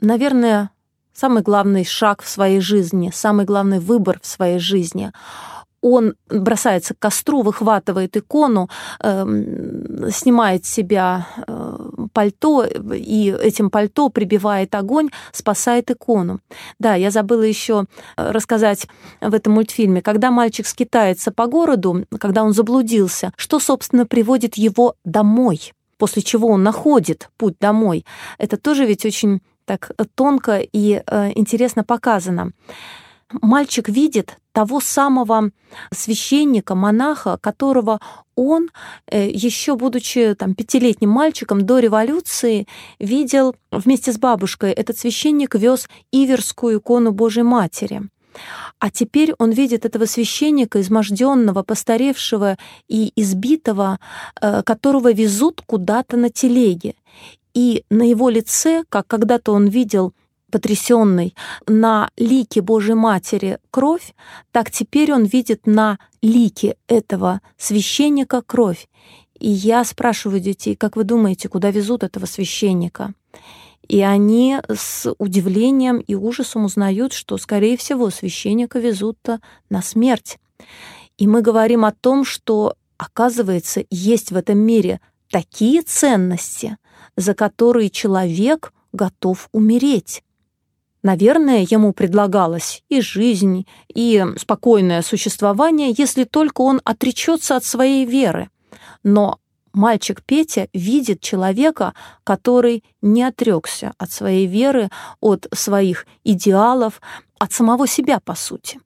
наверное, 0.00 0.70
самый 1.12 1.42
главный 1.42 1.84
шаг 1.84 2.22
в 2.22 2.28
своей 2.28 2.60
жизни, 2.60 3.10
самый 3.12 3.44
главный 3.44 3.80
выбор 3.80 4.20
в 4.22 4.26
своей 4.26 4.60
жизни— 4.60 5.12
он 5.82 6.14
бросается 6.30 6.94
к 6.94 6.98
костру, 6.98 7.42
выхватывает 7.42 8.16
икону, 8.16 8.70
э, 9.02 9.24
снимает 10.10 10.64
с 10.64 10.70
себя 10.70 11.26
э, 11.46 11.78
пальто 12.12 12.64
и 12.64 13.30
этим 13.30 13.68
пальто 13.68 14.08
прибивает 14.08 14.74
огонь, 14.74 15.10
спасает 15.32 15.90
икону. 15.90 16.40
Да, 16.78 16.94
я 16.94 17.10
забыла 17.10 17.42
еще 17.42 17.84
э, 18.16 18.30
рассказать 18.30 18.86
в 19.20 19.34
этом 19.34 19.54
мультфильме, 19.54 20.00
когда 20.00 20.30
мальчик 20.30 20.66
скитается 20.66 21.32
по 21.32 21.46
городу, 21.46 22.06
когда 22.18 22.44
он 22.44 22.52
заблудился, 22.52 23.32
что, 23.36 23.58
собственно, 23.58 24.06
приводит 24.06 24.54
его 24.54 24.94
домой, 25.04 25.72
после 25.98 26.22
чего 26.22 26.48
он 26.48 26.62
находит 26.62 27.28
путь 27.36 27.56
домой. 27.60 28.06
Это 28.38 28.56
тоже 28.56 28.86
ведь 28.86 29.04
очень 29.04 29.40
так 29.64 29.90
тонко 30.14 30.60
и 30.60 31.02
э, 31.04 31.30
интересно 31.34 31.82
показано 31.82 32.52
мальчик 33.40 33.88
видит 33.88 34.36
того 34.52 34.80
самого 34.80 35.50
священника, 35.90 36.74
монаха, 36.74 37.38
которого 37.40 38.00
он, 38.34 38.68
э, 39.06 39.28
еще 39.28 39.76
будучи 39.76 40.34
там, 40.38 40.54
пятилетним 40.54 41.10
мальчиком 41.10 41.64
до 41.64 41.78
революции, 41.78 42.66
видел 42.98 43.54
вместе 43.70 44.12
с 44.12 44.18
бабушкой. 44.18 44.72
Этот 44.72 44.98
священник 44.98 45.54
вез 45.54 45.88
Иверскую 46.12 46.78
икону 46.78 47.12
Божьей 47.12 47.44
Матери. 47.44 48.02
А 48.78 48.90
теперь 48.90 49.34
он 49.38 49.50
видит 49.50 49.84
этого 49.84 50.06
священника, 50.06 50.80
изможденного, 50.80 51.62
постаревшего 51.62 52.56
и 52.88 53.12
избитого, 53.16 53.98
э, 54.40 54.62
которого 54.62 55.12
везут 55.12 55.62
куда-то 55.66 56.16
на 56.16 56.30
телеге. 56.30 56.94
И 57.54 57.84
на 57.90 58.02
его 58.02 58.30
лице, 58.30 58.84
как 58.88 59.06
когда-то 59.06 59.52
он 59.52 59.68
видел 59.68 60.14
потрясенный 60.52 61.34
на 61.66 62.10
лике 62.16 62.60
Божьей 62.60 62.94
Матери 62.94 63.58
кровь, 63.70 64.14
так 64.52 64.70
теперь 64.70 65.12
он 65.12 65.24
видит 65.24 65.66
на 65.66 65.98
лике 66.20 66.76
этого 66.86 67.40
священника 67.56 68.42
кровь. 68.42 68.88
И 69.40 69.48
я 69.48 69.82
спрашиваю 69.82 70.40
детей, 70.40 70.76
как 70.76 70.94
вы 70.94 71.04
думаете, 71.04 71.48
куда 71.48 71.70
везут 71.70 72.04
этого 72.04 72.26
священника? 72.26 73.14
И 73.88 74.00
они 74.02 74.58
с 74.68 75.12
удивлением 75.18 75.98
и 75.98 76.14
ужасом 76.14 76.66
узнают, 76.66 77.12
что, 77.12 77.38
скорее 77.38 77.76
всего, 77.76 78.10
священника 78.10 78.78
везут-то 78.78 79.40
на 79.70 79.82
смерть. 79.82 80.38
И 81.18 81.26
мы 81.26 81.40
говорим 81.42 81.84
о 81.84 81.92
том, 81.92 82.24
что, 82.24 82.74
оказывается, 82.98 83.84
есть 83.90 84.30
в 84.30 84.36
этом 84.36 84.58
мире 84.58 85.00
такие 85.30 85.82
ценности, 85.82 86.76
за 87.16 87.34
которые 87.34 87.90
человек 87.90 88.72
готов 88.92 89.48
умереть. 89.52 90.22
Наверное, 91.02 91.66
ему 91.68 91.92
предлагалось 91.92 92.84
и 92.88 93.00
жизнь, 93.00 93.66
и 93.92 94.24
спокойное 94.36 95.02
существование, 95.02 95.92
если 95.96 96.24
только 96.24 96.60
он 96.60 96.80
отречется 96.84 97.56
от 97.56 97.64
своей 97.64 98.06
веры. 98.06 98.50
Но 99.02 99.38
мальчик 99.72 100.22
Петя 100.22 100.68
видит 100.72 101.20
человека, 101.20 101.94
который 102.22 102.84
не 103.00 103.24
отрекся 103.24 103.94
от 103.98 104.12
своей 104.12 104.46
веры, 104.46 104.90
от 105.20 105.48
своих 105.52 106.06
идеалов, 106.22 107.00
от 107.38 107.52
самого 107.52 107.88
себя, 107.88 108.20
по 108.20 108.36
сути. 108.36 108.78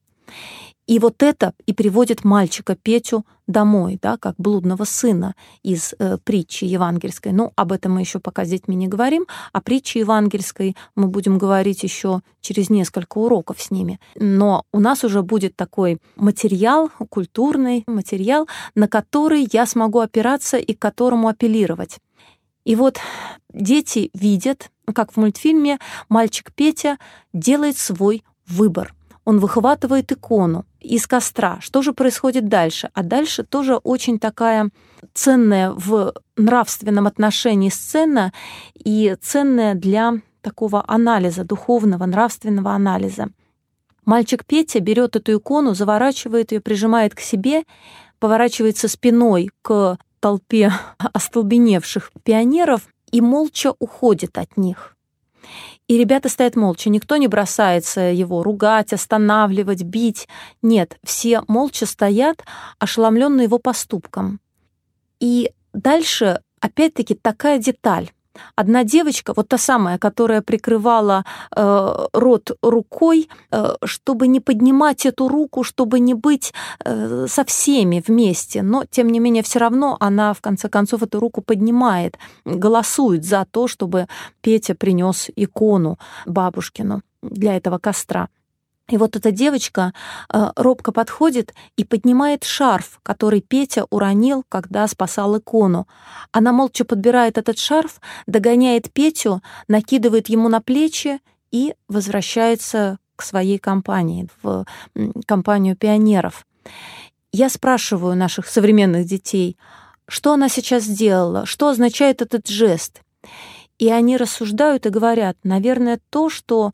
И 0.87 0.99
вот 1.00 1.23
это 1.23 1.52
и 1.66 1.73
приводит 1.73 2.25
мальчика 2.25 2.76
Петю 2.76 3.26
домой, 3.49 3.99
да, 4.00 4.16
как 4.16 4.35
блудного 4.38 4.85
сына 4.85 5.35
из 5.62 5.95
э, 5.99 6.19
притчи 6.23 6.64
евангельской. 6.64 7.33
Ну, 7.33 7.52
об 7.57 7.73
этом 7.73 7.95
мы 7.95 8.00
еще 8.00 8.21
пока 8.21 8.45
с 8.45 8.49
детьми 8.49 8.76
не 8.76 8.87
говорим. 8.87 9.26
О 9.52 9.61
притче 9.61 10.00
евангельской 10.00 10.76
мы 10.95 11.09
будем 11.09 11.38
говорить 11.38 11.83
еще 11.83 12.21
через 12.40 12.71
несколько 12.71 13.19
уроков 13.19 13.61
с 13.61 13.71
ними. 13.71 14.00
Но 14.16 14.64
у 14.73 14.78
нас 14.78 15.05
уже 15.05 15.23
будет 15.23 15.57
такой 15.57 15.99
материал, 16.16 16.90
культурный 17.09 17.85
материал, 17.87 18.49
на 18.75 18.88
который 18.88 19.49
я 19.52 19.66
смогу 19.66 20.00
опираться 20.00 20.57
и 20.57 20.73
к 20.73 20.78
которому 20.78 21.28
апеллировать. 21.28 21.99
И 22.64 22.75
вот 22.75 22.99
дети 23.52 24.11
видят, 24.12 24.71
как 24.93 25.12
в 25.12 25.16
мультфильме 25.16 25.78
мальчик 26.09 26.52
Петя 26.52 26.99
делает 27.33 27.76
свой 27.76 28.25
выбор. 28.47 28.96
Он 29.26 29.40
выхватывает 29.40 30.12
икону, 30.12 30.64
из 30.80 31.06
костра. 31.09 31.59
Что 31.61 31.83
же 31.83 31.92
происходит 31.92 32.49
дальше? 32.49 32.90
А 32.95 33.02
дальше 33.02 33.42
тоже 33.42 33.75
очень 33.75 34.21
такая 34.21 34.71
ценная 35.14 35.73
в 35.73 36.14
нравственном 36.37 37.09
отношении 37.09 37.68
сцена 37.68 38.33
и 38.75 39.16
ценная 39.21 39.75
для 39.75 40.14
такого 40.42 40.85
анализа, 40.87 41.42
духовного, 41.42 42.06
нравственного 42.06 42.71
анализа. 42.71 43.28
Мальчик 44.04 44.45
Петя 44.45 44.78
берет 44.78 45.16
эту 45.16 45.38
икону, 45.38 45.75
заворачивает 45.75 46.52
ее, 46.52 46.61
прижимает 46.61 47.16
к 47.16 47.21
себе, 47.21 47.64
поворачивается 48.21 48.87
спиной 48.87 49.50
к 49.62 49.99
толпе 50.21 50.73
остолбеневших 50.99 52.12
пионеров 52.23 52.83
и 53.11 53.21
молча 53.21 53.75
уходит 53.80 54.38
от 54.38 54.56
них. 54.56 54.97
И 55.88 55.99
ребята 55.99 56.28
стоят 56.28 56.57
молча, 56.57 56.90
никто 56.90 57.16
не 57.16 57.28
бросается 57.28 58.00
его 58.00 58.43
ругать, 58.43 58.93
останавливать, 58.93 59.85
бить. 59.85 60.26
Нет, 60.61 60.99
все 61.05 61.43
молча 61.47 61.87
стоят, 61.87 62.45
ошеломленные 62.78 63.45
его 63.45 63.59
поступком. 63.59 64.40
И 65.21 65.52
дальше, 65.73 66.40
опять-таки, 66.61 67.14
такая 67.14 67.59
деталь. 67.59 68.11
Одна 68.55 68.85
девочка, 68.85 69.33
вот 69.37 69.49
та 69.49 69.59
самая, 69.59 69.99
которая 69.99 70.43
прикрывала 70.43 71.25
э, 71.55 72.07
рот 72.12 72.50
рукой, 72.62 73.28
э, 73.50 73.75
чтобы 73.85 74.28
не 74.28 74.40
поднимать 74.40 75.07
эту 75.07 75.28
руку, 75.28 75.62
чтобы 75.62 76.00
не 76.00 76.14
быть 76.14 76.52
э, 76.85 77.26
со 77.28 77.45
всеми 77.45 78.02
вместе, 78.07 78.62
но 78.62 78.85
тем 78.85 79.09
не 79.09 79.21
менее 79.21 79.43
все 79.43 79.59
равно 79.59 79.97
она 80.00 80.33
в 80.33 80.40
конце 80.40 80.69
концов 80.69 81.02
эту 81.02 81.21
руку 81.21 81.43
поднимает, 81.43 82.19
голосует 82.45 83.25
за 83.25 83.47
то, 83.50 83.69
чтобы 83.69 84.07
Петя 84.40 84.75
принес 84.75 85.31
икону 85.37 85.99
бабушкину 86.26 87.02
для 87.23 87.57
этого 87.57 87.78
костра. 87.78 88.28
И 88.88 88.97
вот 88.99 89.16
эта 89.16 89.33
девочка 89.33 89.93
э, 90.33 90.50
робко 90.55 90.93
подходит 90.93 91.55
и 91.76 91.85
поднимает 91.85 92.45
шарф, 92.45 93.00
который 93.02 93.40
Петя 93.40 93.87
уронил, 93.90 94.45
когда 94.49 94.87
спасал 94.87 95.38
икону. 95.38 95.88
Она 96.31 96.52
молча 96.52 96.85
подбирает 96.85 97.37
этот 97.37 97.59
шарф, 97.59 98.00
догоняет 98.26 98.93
Петю, 98.93 99.43
накидывает 99.66 100.28
ему 100.28 100.49
на 100.49 100.61
плечи 100.61 101.21
и 101.50 101.75
возвращается 101.88 102.99
к 103.16 103.23
своей 103.23 103.59
компании, 103.59 104.28
в 104.43 104.64
компанию 105.26 105.76
пионеров. 105.76 106.47
Я 107.33 107.49
спрашиваю 107.49 108.14
наших 108.14 108.47
современных 108.47 109.07
детей, 109.07 109.57
что 110.07 110.33
она 110.33 110.49
сейчас 110.49 110.85
сделала, 110.85 111.45
что 111.45 111.69
означает 111.69 112.23
этот 112.23 112.47
жест. 112.47 113.02
И 113.78 113.90
они 113.90 114.16
рассуждают 114.16 114.87
и 114.87 114.90
говорят, 114.90 115.37
наверное, 115.43 115.99
то, 116.11 116.31
что 116.31 116.73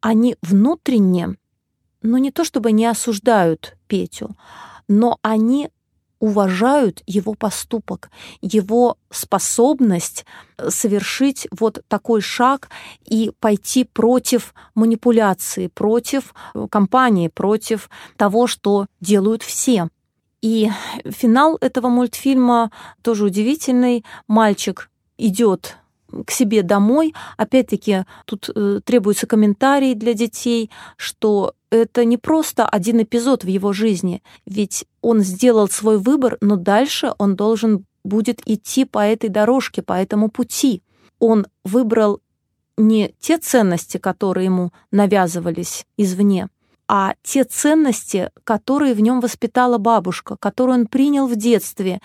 они 0.00 0.36
внутренне 0.40 1.36
ну 2.08 2.16
не 2.16 2.30
то 2.30 2.44
чтобы 2.44 2.72
не 2.72 2.86
осуждают 2.86 3.76
Петю, 3.86 4.36
но 4.88 5.18
они 5.22 5.70
уважают 6.20 7.02
его 7.06 7.34
поступок, 7.34 8.10
его 8.40 8.96
способность 9.10 10.24
э, 10.56 10.70
совершить 10.70 11.46
вот 11.56 11.84
такой 11.86 12.20
шаг 12.20 12.70
и 13.04 13.30
пойти 13.38 13.84
против 13.84 14.52
манипуляции, 14.74 15.68
против 15.68 16.34
э, 16.54 16.66
компании, 16.68 17.28
против 17.28 17.88
того, 18.16 18.46
что 18.46 18.86
делают 19.00 19.42
все. 19.42 19.88
И 20.40 20.70
финал 21.04 21.56
этого 21.60 21.88
мультфильма 21.88 22.72
тоже 23.02 23.24
удивительный. 23.24 24.04
Мальчик 24.26 24.90
идет 25.18 25.76
к 26.24 26.30
себе 26.30 26.62
домой. 26.62 27.14
Опять-таки, 27.36 28.04
тут 28.24 28.50
э, 28.54 28.80
требуется 28.84 29.26
комментарий 29.26 29.94
для 29.94 30.14
детей, 30.14 30.70
что 30.96 31.54
это 31.70 32.04
не 32.04 32.16
просто 32.16 32.66
один 32.66 33.02
эпизод 33.02 33.44
в 33.44 33.48
его 33.48 33.72
жизни, 33.72 34.22
ведь 34.46 34.86
он 35.02 35.20
сделал 35.20 35.68
свой 35.68 35.98
выбор, 35.98 36.38
но 36.40 36.56
дальше 36.56 37.12
он 37.18 37.36
должен 37.36 37.84
будет 38.04 38.40
идти 38.46 38.84
по 38.84 39.00
этой 39.00 39.28
дорожке, 39.28 39.82
по 39.82 39.92
этому 39.92 40.30
пути. 40.30 40.82
Он 41.18 41.46
выбрал 41.64 42.20
не 42.76 43.14
те 43.20 43.38
ценности, 43.38 43.98
которые 43.98 44.46
ему 44.46 44.72
навязывались 44.90 45.84
извне, 45.96 46.48
а 46.86 47.14
те 47.22 47.44
ценности, 47.44 48.30
которые 48.44 48.94
в 48.94 49.00
нем 49.00 49.20
воспитала 49.20 49.78
бабушка, 49.78 50.36
которые 50.38 50.78
он 50.78 50.86
принял 50.86 51.26
в 51.26 51.36
детстве. 51.36 52.00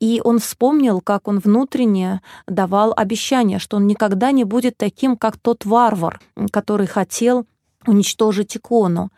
И 0.00 0.20
он 0.22 0.38
вспомнил, 0.38 1.00
как 1.00 1.26
он 1.26 1.38
внутренне 1.38 2.20
давал 2.46 2.92
обещание, 2.94 3.58
что 3.58 3.78
он 3.78 3.86
никогда 3.86 4.30
не 4.30 4.44
будет 4.44 4.76
таким, 4.76 5.16
как 5.16 5.38
тот 5.38 5.64
варвар, 5.64 6.20
который 6.52 6.86
хотел 6.86 7.46
уничтожить 7.86 8.56
икону. 8.56 9.10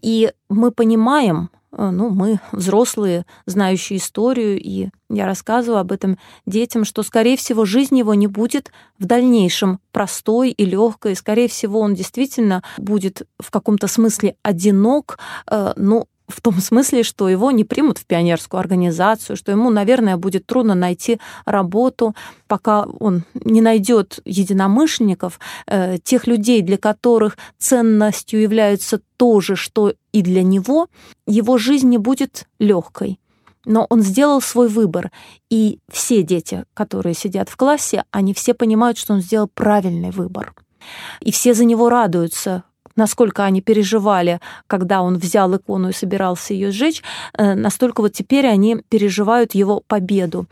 И 0.00 0.32
мы 0.48 0.70
понимаем, 0.70 1.50
э, 1.72 1.90
ну, 1.90 2.10
мы 2.10 2.38
взрослые, 2.52 3.24
знающие 3.46 3.98
историю, 3.98 4.60
и 4.60 4.90
я 5.08 5.26
рассказываю 5.26 5.80
об 5.80 5.90
этом 5.90 6.18
детям, 6.46 6.84
что, 6.84 7.02
скорее 7.02 7.36
всего, 7.36 7.64
жизнь 7.64 7.98
его 7.98 8.14
не 8.14 8.26
будет 8.26 8.70
в 8.98 9.06
дальнейшем 9.06 9.80
простой 9.90 10.50
и 10.50 10.64
легкой. 10.64 11.16
Скорее 11.16 11.48
всего, 11.48 11.80
он 11.80 11.94
действительно 11.94 12.62
будет 12.76 13.26
в 13.38 13.50
каком-то 13.50 13.88
смысле 13.88 14.36
одинок, 14.42 15.18
э, 15.50 15.72
ну, 15.76 16.06
в 16.28 16.40
том 16.40 16.60
смысле, 16.60 17.02
что 17.02 17.28
его 17.28 17.50
не 17.50 17.64
примут 17.64 17.98
в 17.98 18.06
пионерскую 18.06 18.58
организацию, 18.58 19.36
что 19.36 19.52
ему, 19.52 19.70
наверное, 19.70 20.16
будет 20.16 20.46
трудно 20.46 20.74
найти 20.74 21.20
работу, 21.44 22.14
пока 22.46 22.84
он 22.84 23.24
не 23.34 23.60
найдет 23.60 24.20
единомышленников, 24.24 25.38
э, 25.66 25.98
тех 26.02 26.26
людей, 26.26 26.62
для 26.62 26.78
которых 26.78 27.36
ценностью 27.58 28.40
являются 28.40 29.00
то 29.16 29.40
же, 29.40 29.56
что 29.56 29.92
и 30.12 30.22
для 30.22 30.42
него, 30.42 30.88
его 31.26 31.58
жизнь 31.58 31.88
не 31.88 31.98
будет 31.98 32.46
легкой. 32.58 33.18
Но 33.66 33.86
он 33.88 34.02
сделал 34.02 34.40
свой 34.40 34.68
выбор, 34.68 35.10
и 35.50 35.78
все 35.90 36.22
дети, 36.22 36.64
которые 36.74 37.14
сидят 37.14 37.48
в 37.48 37.56
классе, 37.56 38.04
они 38.10 38.34
все 38.34 38.52
понимают, 38.54 38.98
что 38.98 39.14
он 39.14 39.20
сделал 39.20 39.48
правильный 39.48 40.10
выбор. 40.10 40.54
И 41.20 41.32
все 41.32 41.54
за 41.54 41.64
него 41.64 41.88
радуются, 41.88 42.64
насколько 42.96 43.44
они 43.44 43.60
переживали, 43.60 44.40
когда 44.66 45.02
он 45.02 45.18
взял 45.18 45.54
икону 45.56 45.90
и 45.90 45.92
собирался 45.92 46.54
ее 46.54 46.70
сжечь, 46.70 47.02
э, 47.36 47.54
настолько 47.54 48.00
вот 48.00 48.12
теперь 48.12 48.46
они 48.46 48.76
переживают 48.88 49.54
его 49.54 49.82
победу. 49.86 50.46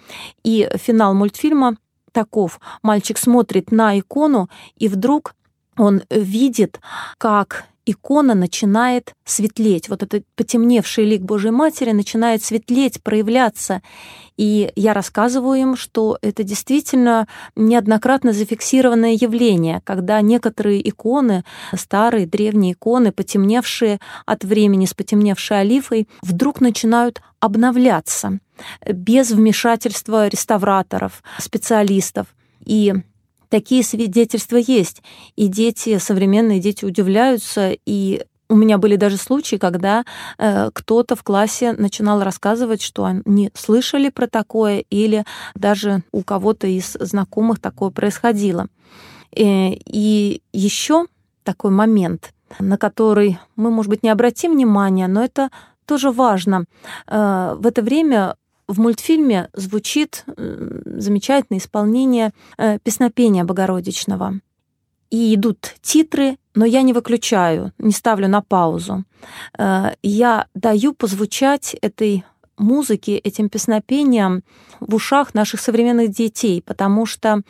И 0.44 0.68
финал 0.76 1.14
мультфильма 1.14 1.76
таков. 2.12 2.60
Мальчик 2.82 3.18
смотрит 3.18 3.72
на 3.72 3.98
икону, 3.98 4.48
и 4.76 4.88
вдруг 4.88 5.34
он 5.76 6.02
видит, 6.10 6.80
как 7.18 7.64
икона 7.86 8.34
начинает 8.34 9.14
светлеть. 9.24 9.88
Вот 9.88 10.02
этот 10.02 10.24
потемневший 10.36 11.04
лик 11.04 11.22
Божьей 11.22 11.50
Матери 11.50 11.92
начинает 11.92 12.42
светлеть, 12.42 13.02
проявляться. 13.02 13.82
И 14.36 14.72
я 14.76 14.94
рассказываю 14.94 15.60
им, 15.60 15.76
что 15.76 16.18
это 16.22 16.42
действительно 16.42 17.26
неоднократно 17.56 18.32
зафиксированное 18.32 19.12
явление, 19.12 19.82
когда 19.84 20.20
некоторые 20.20 20.88
иконы, 20.88 21.44
старые 21.76 22.26
древние 22.26 22.72
иконы, 22.72 23.12
потемневшие 23.12 23.98
от 24.26 24.44
времени, 24.44 24.86
с 24.86 24.94
потемневшей 24.94 25.60
олифой, 25.60 26.08
вдруг 26.22 26.60
начинают 26.60 27.20
обновляться 27.40 28.38
без 28.86 29.30
вмешательства 29.32 30.28
реставраторов, 30.28 31.22
специалистов. 31.38 32.28
И 32.64 32.94
такие 33.52 33.84
свидетельства 33.84 34.56
есть. 34.56 35.02
И 35.36 35.46
дети, 35.46 35.98
современные 35.98 36.58
дети 36.58 36.86
удивляются, 36.86 37.76
и 37.84 38.22
у 38.48 38.56
меня 38.56 38.78
были 38.78 38.96
даже 38.96 39.18
случаи, 39.18 39.56
когда 39.56 40.04
э, 40.38 40.70
кто-то 40.72 41.16
в 41.16 41.22
классе 41.22 41.72
начинал 41.72 42.22
рассказывать, 42.22 42.80
что 42.80 43.04
они 43.04 43.50
слышали 43.54 44.08
про 44.08 44.26
такое, 44.26 44.84
или 44.88 45.24
даже 45.54 46.02
у 46.12 46.22
кого-то 46.22 46.66
из 46.66 46.96
знакомых 46.98 47.60
такое 47.60 47.90
происходило. 47.90 48.68
Э, 49.36 49.72
и 49.74 50.40
еще 50.54 51.06
такой 51.44 51.72
момент, 51.72 52.32
на 52.58 52.78
который 52.78 53.38
мы, 53.56 53.70
может 53.70 53.90
быть, 53.90 54.02
не 54.02 54.08
обратим 54.08 54.52
внимания, 54.52 55.08
но 55.08 55.22
это 55.22 55.50
тоже 55.84 56.10
важно. 56.10 56.64
Э, 57.06 57.54
в 57.58 57.66
это 57.66 57.82
время 57.82 58.36
в 58.72 58.80
мультфильме 58.80 59.50
звучит 59.52 60.24
замечательное 60.36 61.58
исполнение 61.58 62.32
э, 62.56 62.78
песнопения 62.78 63.44
Богородичного. 63.44 64.40
И 65.10 65.34
идут 65.34 65.74
титры, 65.82 66.38
но 66.54 66.64
я 66.64 66.80
не 66.80 66.94
выключаю, 66.94 67.72
не 67.76 67.92
ставлю 67.92 68.28
на 68.28 68.40
паузу. 68.40 69.04
Э, 69.58 69.92
я 70.02 70.46
даю 70.54 70.94
позвучать 70.94 71.76
этой 71.82 72.24
музыке, 72.56 73.18
этим 73.18 73.50
песнопениям 73.50 74.42
в 74.80 74.94
ушах 74.94 75.34
наших 75.34 75.60
современных 75.60 76.10
детей, 76.10 76.62
потому 76.62 77.04
что 77.04 77.42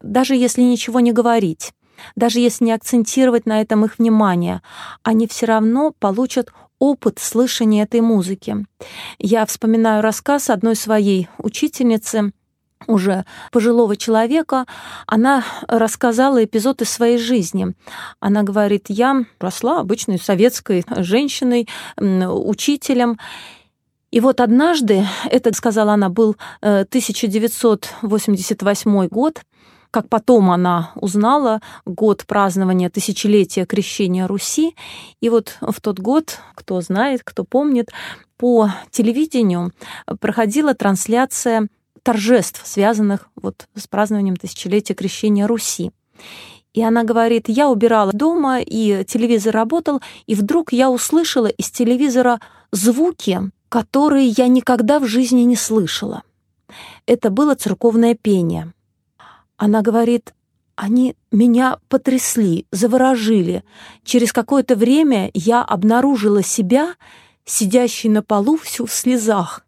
даже 0.00 0.34
если 0.34 0.62
ничего 0.62 1.00
не 1.00 1.12
говорить, 1.12 1.74
даже 2.16 2.40
если 2.40 2.64
не 2.64 2.72
акцентировать 2.72 3.44
на 3.44 3.60
этом 3.60 3.84
их 3.84 3.98
внимание, 3.98 4.62
они 5.02 5.26
все 5.26 5.44
равно 5.44 5.92
получат 5.98 6.50
опыт 6.80 7.20
слышания 7.20 7.84
этой 7.84 8.00
музыки. 8.00 8.66
Я 9.20 9.46
вспоминаю 9.46 10.02
рассказ 10.02 10.50
одной 10.50 10.74
своей 10.74 11.28
учительницы, 11.38 12.32
уже 12.86 13.26
пожилого 13.52 13.94
человека, 13.94 14.64
она 15.06 15.44
рассказала 15.68 16.42
эпизод 16.42 16.80
из 16.82 16.90
своей 16.90 17.18
жизни. 17.18 17.74
Она 18.20 18.42
говорит, 18.42 18.86
я 18.88 19.26
росла 19.38 19.80
обычной 19.80 20.18
советской 20.18 20.84
женщиной, 20.96 21.68
учителем, 21.98 23.18
и 24.10 24.20
вот 24.20 24.40
однажды, 24.40 25.06
это, 25.30 25.54
сказала 25.54 25.92
она, 25.92 26.08
был 26.08 26.36
1988 26.62 28.90
э, 28.90 29.08
год, 29.08 29.42
как 29.90 30.08
потом 30.08 30.50
она 30.50 30.92
узнала, 30.94 31.60
год 31.84 32.24
празднования 32.26 32.90
тысячелетия 32.90 33.66
крещения 33.66 34.26
Руси. 34.26 34.76
И 35.20 35.28
вот 35.28 35.56
в 35.60 35.80
тот 35.80 35.98
год, 35.98 36.38
кто 36.54 36.80
знает, 36.80 37.22
кто 37.24 37.44
помнит, 37.44 37.90
по 38.36 38.70
телевидению 38.90 39.72
проходила 40.20 40.74
трансляция 40.74 41.68
торжеств, 42.02 42.62
связанных 42.64 43.28
вот 43.36 43.66
с 43.74 43.86
празднованием 43.86 44.36
тысячелетия 44.36 44.94
крещения 44.94 45.46
Руси. 45.46 45.90
И 46.72 46.82
она 46.82 47.02
говорит, 47.02 47.48
я 47.48 47.68
убирала 47.68 48.12
дома, 48.12 48.60
и 48.60 49.04
телевизор 49.04 49.52
работал, 49.52 50.00
и 50.26 50.34
вдруг 50.34 50.72
я 50.72 50.90
услышала 50.90 51.48
из 51.48 51.70
телевизора 51.70 52.40
звуки, 52.70 53.40
которые 53.68 54.28
я 54.28 54.46
никогда 54.46 55.00
в 55.00 55.06
жизни 55.06 55.42
не 55.42 55.56
слышала. 55.56 56.22
Это 57.06 57.30
было 57.30 57.56
церковное 57.56 58.14
пение. 58.14 58.72
Она 59.60 59.82
говорит, 59.82 60.32
они 60.74 61.16
меня 61.30 61.76
потрясли, 61.90 62.66
заворожили. 62.72 63.62
Через 64.04 64.32
какое-то 64.32 64.74
время 64.74 65.30
я 65.34 65.62
обнаружила 65.62 66.42
себя, 66.42 66.94
сидящей 67.44 68.08
на 68.08 68.22
полу 68.22 68.56
всю 68.56 68.86
в 68.86 68.92
слезах. 68.92 69.66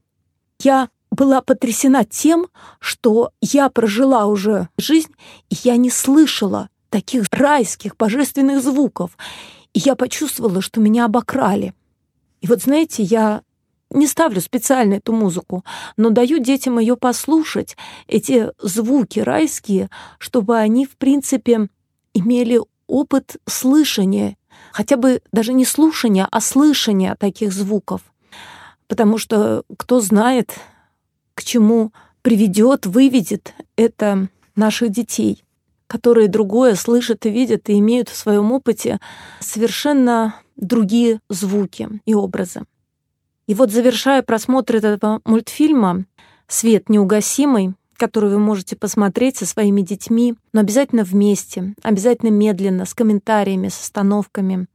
Я 0.63 0.89
была 1.11 1.43
потрясена 1.43 2.07
тем, 2.07 2.47
что 2.79 3.33
я 3.43 3.69
прожила 3.69 4.25
уже 4.25 4.71
жизнь, 4.79 5.13
и 5.51 5.57
я 5.63 5.77
не 5.77 5.91
слышала 5.91 6.71
таких 6.89 7.25
райских 7.31 7.99
божественных 7.99 8.63
звуков. 8.63 9.19
И 9.75 9.81
я 9.81 9.95
почувствовала, 9.95 10.63
что 10.63 10.81
меня 10.81 11.05
обокрали. 11.05 11.75
И 12.41 12.47
вот 12.47 12.63
знаете, 12.63 13.03
я 13.03 13.43
не 13.93 14.07
ставлю 14.07 14.41
специально 14.41 14.95
эту 14.95 15.13
музыку, 15.13 15.65
но 15.97 16.11
даю 16.11 16.39
детям 16.39 16.79
ее 16.79 16.97
послушать, 16.97 17.77
эти 18.07 18.51
звуки 18.61 19.21
райские, 19.21 19.91
чтобы 20.19 20.59
они, 20.59 20.87
в 20.87 20.97
принципе, 20.97 21.69
имели 22.15 22.61
опыт 22.87 23.37
слышания, 23.47 24.37
хотя 24.73 24.97
бы 24.97 25.23
даже 25.33 25.53
не 25.53 25.65
слушания, 25.65 26.27
а 26.31 26.41
слышания 26.41 27.15
таких 27.15 27.53
звуков. 27.53 28.03
Потому 28.89 29.19
что 29.19 29.65
кто 29.79 30.01
знает, 30.01 30.53
к 31.35 31.43
чему 31.43 31.93
приведет, 32.23 32.87
выведет 32.87 33.55
это 33.77 34.29
наших 34.55 34.91
детей, 34.91 35.45
которые 35.87 36.29
другое 36.29 36.75
слышат 36.75 37.27
и 37.27 37.31
видят 37.31 37.69
и 37.69 37.79
имеют 37.79 38.09
в 38.09 38.17
своем 38.17 38.53
опыте 38.53 39.01
совершенно 39.41 40.37
другие 40.57 41.21
звуки 41.29 41.89
и 42.05 42.15
образы. 42.15 42.63
И 43.47 43.55
вот 43.55 43.71
завершая 43.71 44.23
просмотр 44.23 44.77
этого 44.77 45.21
мультфильма 45.25 46.05
«Свет 46.47 46.89
неугасимый», 46.89 47.75
который 47.97 48.31
вы 48.31 48.39
можете 48.39 48.77
посмотреть 48.77 49.37
со 49.37 49.47
своими 49.47 49.81
детьми, 49.81 50.35
но 50.53 50.61
обязательно 50.61 51.05
вместе, 51.05 51.75
обязательно 51.83 52.31
медленно, 52.31 52.85
с 52.85 52.95
комментариями, 52.95 53.69
с 53.69 53.81
остановками. 53.81 54.67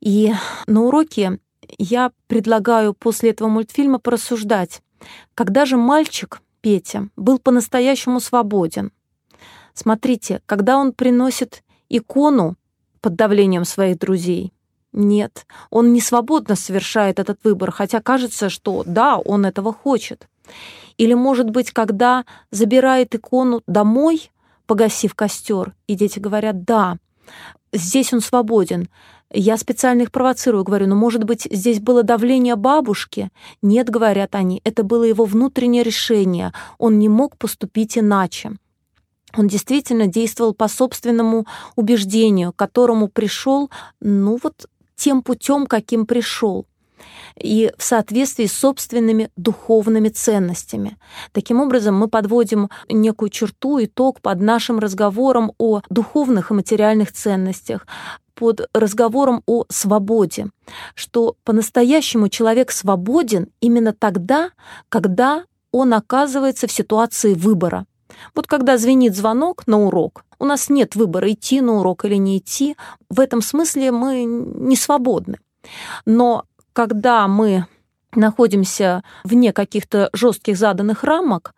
И 0.00 0.32
на 0.66 0.82
уроке 0.82 1.38
я 1.78 2.12
предлагаю 2.26 2.94
после 2.94 3.30
этого 3.30 3.48
мультфильма 3.48 3.98
порассуждать, 3.98 4.82
когда 5.34 5.64
же 5.64 5.76
мальчик, 5.76 6.40
Петя, 6.60 7.08
был 7.16 7.38
по-настоящему 7.38 8.20
свободен. 8.20 8.92
Смотрите, 9.74 10.40
когда 10.46 10.78
он 10.78 10.92
приносит 10.92 11.62
икону 11.88 12.56
под 13.00 13.16
давлением 13.16 13.64
своих 13.64 13.98
друзей, 13.98 14.53
нет, 14.94 15.46
он 15.70 15.92
не 15.92 16.00
свободно 16.00 16.54
совершает 16.54 17.18
этот 17.18 17.38
выбор, 17.42 17.72
хотя 17.72 18.00
кажется, 18.00 18.48
что 18.48 18.84
да, 18.86 19.18
он 19.18 19.44
этого 19.44 19.72
хочет. 19.72 20.28
Или, 20.96 21.14
может 21.14 21.50
быть, 21.50 21.72
когда 21.72 22.24
забирает 22.52 23.14
икону 23.14 23.62
домой, 23.66 24.30
погасив 24.66 25.14
костер, 25.14 25.74
и 25.88 25.96
дети 25.96 26.20
говорят, 26.20 26.64
да, 26.64 26.98
здесь 27.72 28.12
он 28.12 28.20
свободен. 28.20 28.88
Я 29.32 29.56
специально 29.56 30.02
их 30.02 30.12
провоцирую, 30.12 30.62
говорю, 30.62 30.86
ну, 30.86 30.94
может 30.94 31.24
быть, 31.24 31.48
здесь 31.50 31.80
было 31.80 32.04
давление 32.04 32.54
бабушки? 32.54 33.30
Нет, 33.62 33.90
говорят 33.90 34.36
они, 34.36 34.60
это 34.64 34.84
было 34.84 35.02
его 35.02 35.24
внутреннее 35.24 35.82
решение. 35.82 36.52
Он 36.78 37.00
не 37.00 37.08
мог 37.08 37.36
поступить 37.36 37.98
иначе. 37.98 38.52
Он 39.36 39.48
действительно 39.48 40.06
действовал 40.06 40.54
по 40.54 40.68
собственному 40.68 41.46
убеждению, 41.74 42.52
к 42.52 42.56
которому 42.56 43.08
пришел, 43.08 43.70
ну 44.00 44.38
вот 44.40 44.68
тем 44.96 45.22
путем, 45.22 45.66
каким 45.66 46.06
пришел 46.06 46.66
и 47.36 47.72
в 47.76 47.82
соответствии 47.82 48.46
с 48.46 48.52
собственными 48.52 49.30
духовными 49.36 50.08
ценностями. 50.08 50.96
Таким 51.32 51.60
образом, 51.60 51.96
мы 51.96 52.08
подводим 52.08 52.70
некую 52.88 53.28
черту, 53.30 53.82
итог 53.82 54.20
под 54.20 54.40
нашим 54.40 54.78
разговором 54.78 55.52
о 55.58 55.80
духовных 55.90 56.50
и 56.50 56.54
материальных 56.54 57.12
ценностях, 57.12 57.86
под 58.34 58.68
разговором 58.72 59.42
о 59.46 59.64
свободе, 59.68 60.50
что 60.94 61.36
по-настоящему 61.44 62.28
человек 62.28 62.70
свободен 62.70 63.48
именно 63.60 63.92
тогда, 63.92 64.50
когда 64.88 65.44
он 65.72 65.92
оказывается 65.92 66.66
в 66.66 66.72
ситуации 66.72 67.34
выбора. 67.34 67.86
Вот 68.34 68.46
когда 68.46 68.78
звенит 68.78 69.16
звонок 69.16 69.66
на 69.66 69.80
урок, 69.80 70.23
у 70.44 70.46
нас 70.46 70.68
нет 70.68 70.94
выбора, 70.94 71.32
идти 71.32 71.60
на 71.60 71.78
урок 71.78 72.04
или 72.04 72.16
не 72.16 72.38
идти. 72.38 72.76
В 73.08 73.18
этом 73.18 73.40
смысле 73.42 73.90
мы 73.90 74.24
не 74.24 74.76
свободны. 74.76 75.38
Но 76.04 76.44
когда 76.72 77.26
мы 77.26 77.66
находимся 78.14 79.02
вне 79.24 79.52
каких-то 79.52 80.10
жестких 80.12 80.56
заданных 80.56 81.02
рамок, 81.02 81.54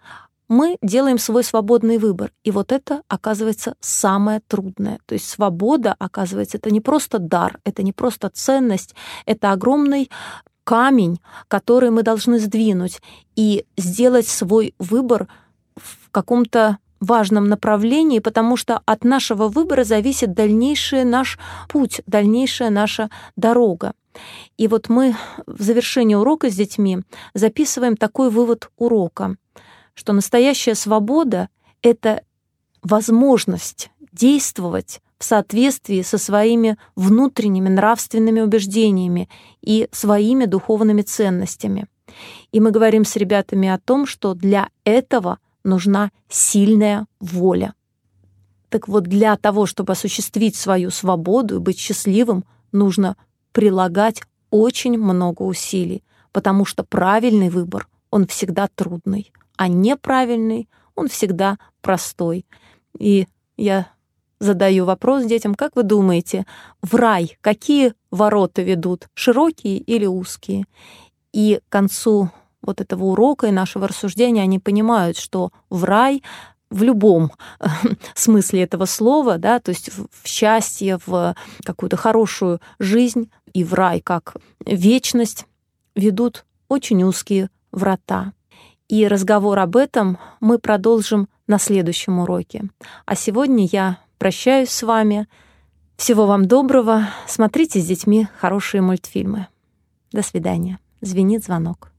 мы 0.49 0.79
делаем 0.81 1.19
свой 1.19 1.43
свободный 1.43 1.99
выбор. 1.99 2.31
И 2.45 2.53
вот 2.53 2.71
это 2.71 3.03
оказывается 3.09 3.75
самое 3.81 4.41
трудное. 4.47 5.01
То 5.07 5.15
есть 5.15 5.29
свобода, 5.29 5.97
оказывается, 5.99 6.59
это 6.59 6.71
не 6.71 6.81
просто 6.81 7.19
дар, 7.19 7.59
это 7.65 7.83
не 7.83 7.93
просто 7.93 8.31
ценность, 8.31 8.95
это 9.27 9.51
огромный 9.51 10.09
камень, 10.63 11.21
который 11.49 11.91
мы 11.91 12.05
должны 12.05 12.39
сдвинуть 12.39 13.03
и 13.35 13.67
сделать 13.77 14.29
свой 14.29 14.75
выбор 14.79 15.27
в 15.77 16.11
каком-то 16.13 16.79
важном 17.01 17.45
направлении, 17.45 18.19
потому 18.19 18.57
что 18.57 18.81
от 18.85 19.05
нашего 19.05 19.49
выбора 19.49 19.85
зависит 19.85 20.35
дальнейший 20.35 21.05
наш 21.05 21.39
путь, 21.69 22.01
дальнейшая 22.07 22.71
наша 22.71 23.11
дорога. 23.37 23.93
И 24.57 24.69
вот 24.69 24.89
мы 24.89 25.15
в 25.47 25.63
завершении 25.63 26.15
урока 26.15 26.51
с 26.51 26.55
детьми 26.55 27.01
записываем 27.35 27.97
такой 27.97 28.31
вывод 28.31 28.71
урока, 28.77 29.37
что 29.95 30.13
настоящая 30.13 30.75
свобода— 30.75 31.49
это 31.83 32.23
возможность 32.83 33.91
действовать 34.13 35.01
в 35.19 35.25
соответствии 35.25 36.03
со 36.03 36.19
своими 36.19 36.77
внутренними 36.95 37.69
нравственными 37.69 38.41
убеждениями 38.41 39.29
и 39.63 39.89
своими 39.93 40.45
духовными 40.45 41.03
ценностями. 41.03 41.87
И 42.53 42.61
мы 42.61 42.71
говорим 42.71 43.05
с 43.05 43.17
ребятами 43.17 43.69
о 43.69 43.79
том, 43.79 44.07
что 44.07 44.35
для 44.35 44.69
этого 44.85 45.39
нужна 45.67 46.11
сильная 46.29 47.07
воля. 47.21 47.75
Так 48.69 48.89
вот, 48.89 49.05
для 49.05 49.37
того, 49.37 49.67
чтобы 49.67 49.93
осуществить 49.93 50.57
свою 50.57 50.91
свободу 50.91 51.57
и 51.57 51.61
быть 51.61 51.79
счастливым, 51.79 52.45
нужно 52.73 53.17
прилагать 53.53 54.23
очень 54.51 54.99
много 54.99 55.43
усилий, 55.43 56.03
потому 56.33 56.65
что 56.65 56.85
правильный 56.85 57.49
выбор, 57.49 57.89
он 58.11 58.27
всегда 58.27 58.69
трудный, 58.75 59.33
а 59.57 59.69
неправильный, 59.69 60.69
он 60.95 61.09
всегда 61.09 61.59
простой. 61.81 62.47
И 62.99 63.27
я 63.57 63.89
задаю 64.39 64.85
вопрос 64.85 65.25
детям, 65.25 65.55
как 65.55 65.77
вы 65.77 65.83
думаете, 65.83 66.47
в 66.83 66.95
рай 66.95 67.39
какие 67.41 67.95
ворота 68.11 68.63
ведут, 68.63 69.09
широкие 69.15 69.79
или 69.79 70.07
узкие? 70.07 70.67
И 71.33 71.61
к 71.67 71.73
концу 71.73 72.31
вот 72.67 72.81
этого 72.81 73.05
урока 73.05 73.47
и 73.47 73.53
нашего 73.53 73.89
рассуждения 73.89 74.43
они 74.43 74.59
понимают, 74.59 75.17
что 75.17 75.51
в 75.71 75.85
рай 75.85 76.23
в 76.71 76.83
любом 76.83 77.33
смысле 78.15 78.63
этого 78.63 78.87
слова, 78.87 79.39
да, 79.39 79.61
то 79.61 79.71
есть 79.71 79.91
в 79.91 80.27
счастье, 80.27 80.99
в 81.07 81.35
какую-то 81.65 81.97
хорошую 81.97 82.61
жизнь 82.79 83.31
и 83.53 83.65
в 83.65 83.75
рай 83.75 84.01
как 84.01 84.37
вечность 84.65 85.47
ведут 85.95 86.45
очень 86.69 87.03
узкие 87.05 87.51
врата. 87.73 88.33
И 88.89 89.07
разговор 89.09 89.59
об 89.59 89.77
этом 89.77 90.19
мы 90.41 90.59
продолжим 90.59 91.29
на 91.47 91.59
следующем 91.59 92.19
уроке. 92.19 92.65
А 93.05 93.15
сегодня 93.15 93.67
я 93.71 93.99
прощаюсь 94.19 94.71
с 94.71 94.83
вами. 94.83 95.29
Всего 95.97 96.27
вам 96.27 96.47
доброго. 96.47 97.09
Смотрите 97.27 97.81
с 97.81 97.87
детьми 97.87 98.29
хорошие 98.39 98.83
мультфильмы. 98.83 99.49
До 100.13 100.23
свидания. 100.23 100.79
Звенит 101.01 101.45
звонок. 101.45 101.96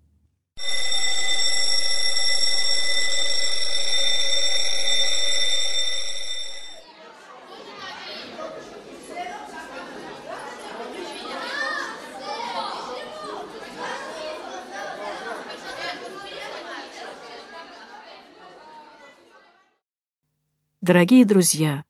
Дорогие 20.87 21.25
друзья, 21.25 21.83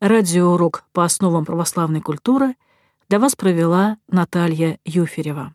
радиоурок 0.00 0.82
по 0.92 1.04
основам 1.04 1.44
православной 1.44 2.00
культуры 2.00 2.56
для 3.08 3.20
вас 3.20 3.36
провела 3.36 3.96
Наталья 4.08 4.80
Юферева. 4.84 5.54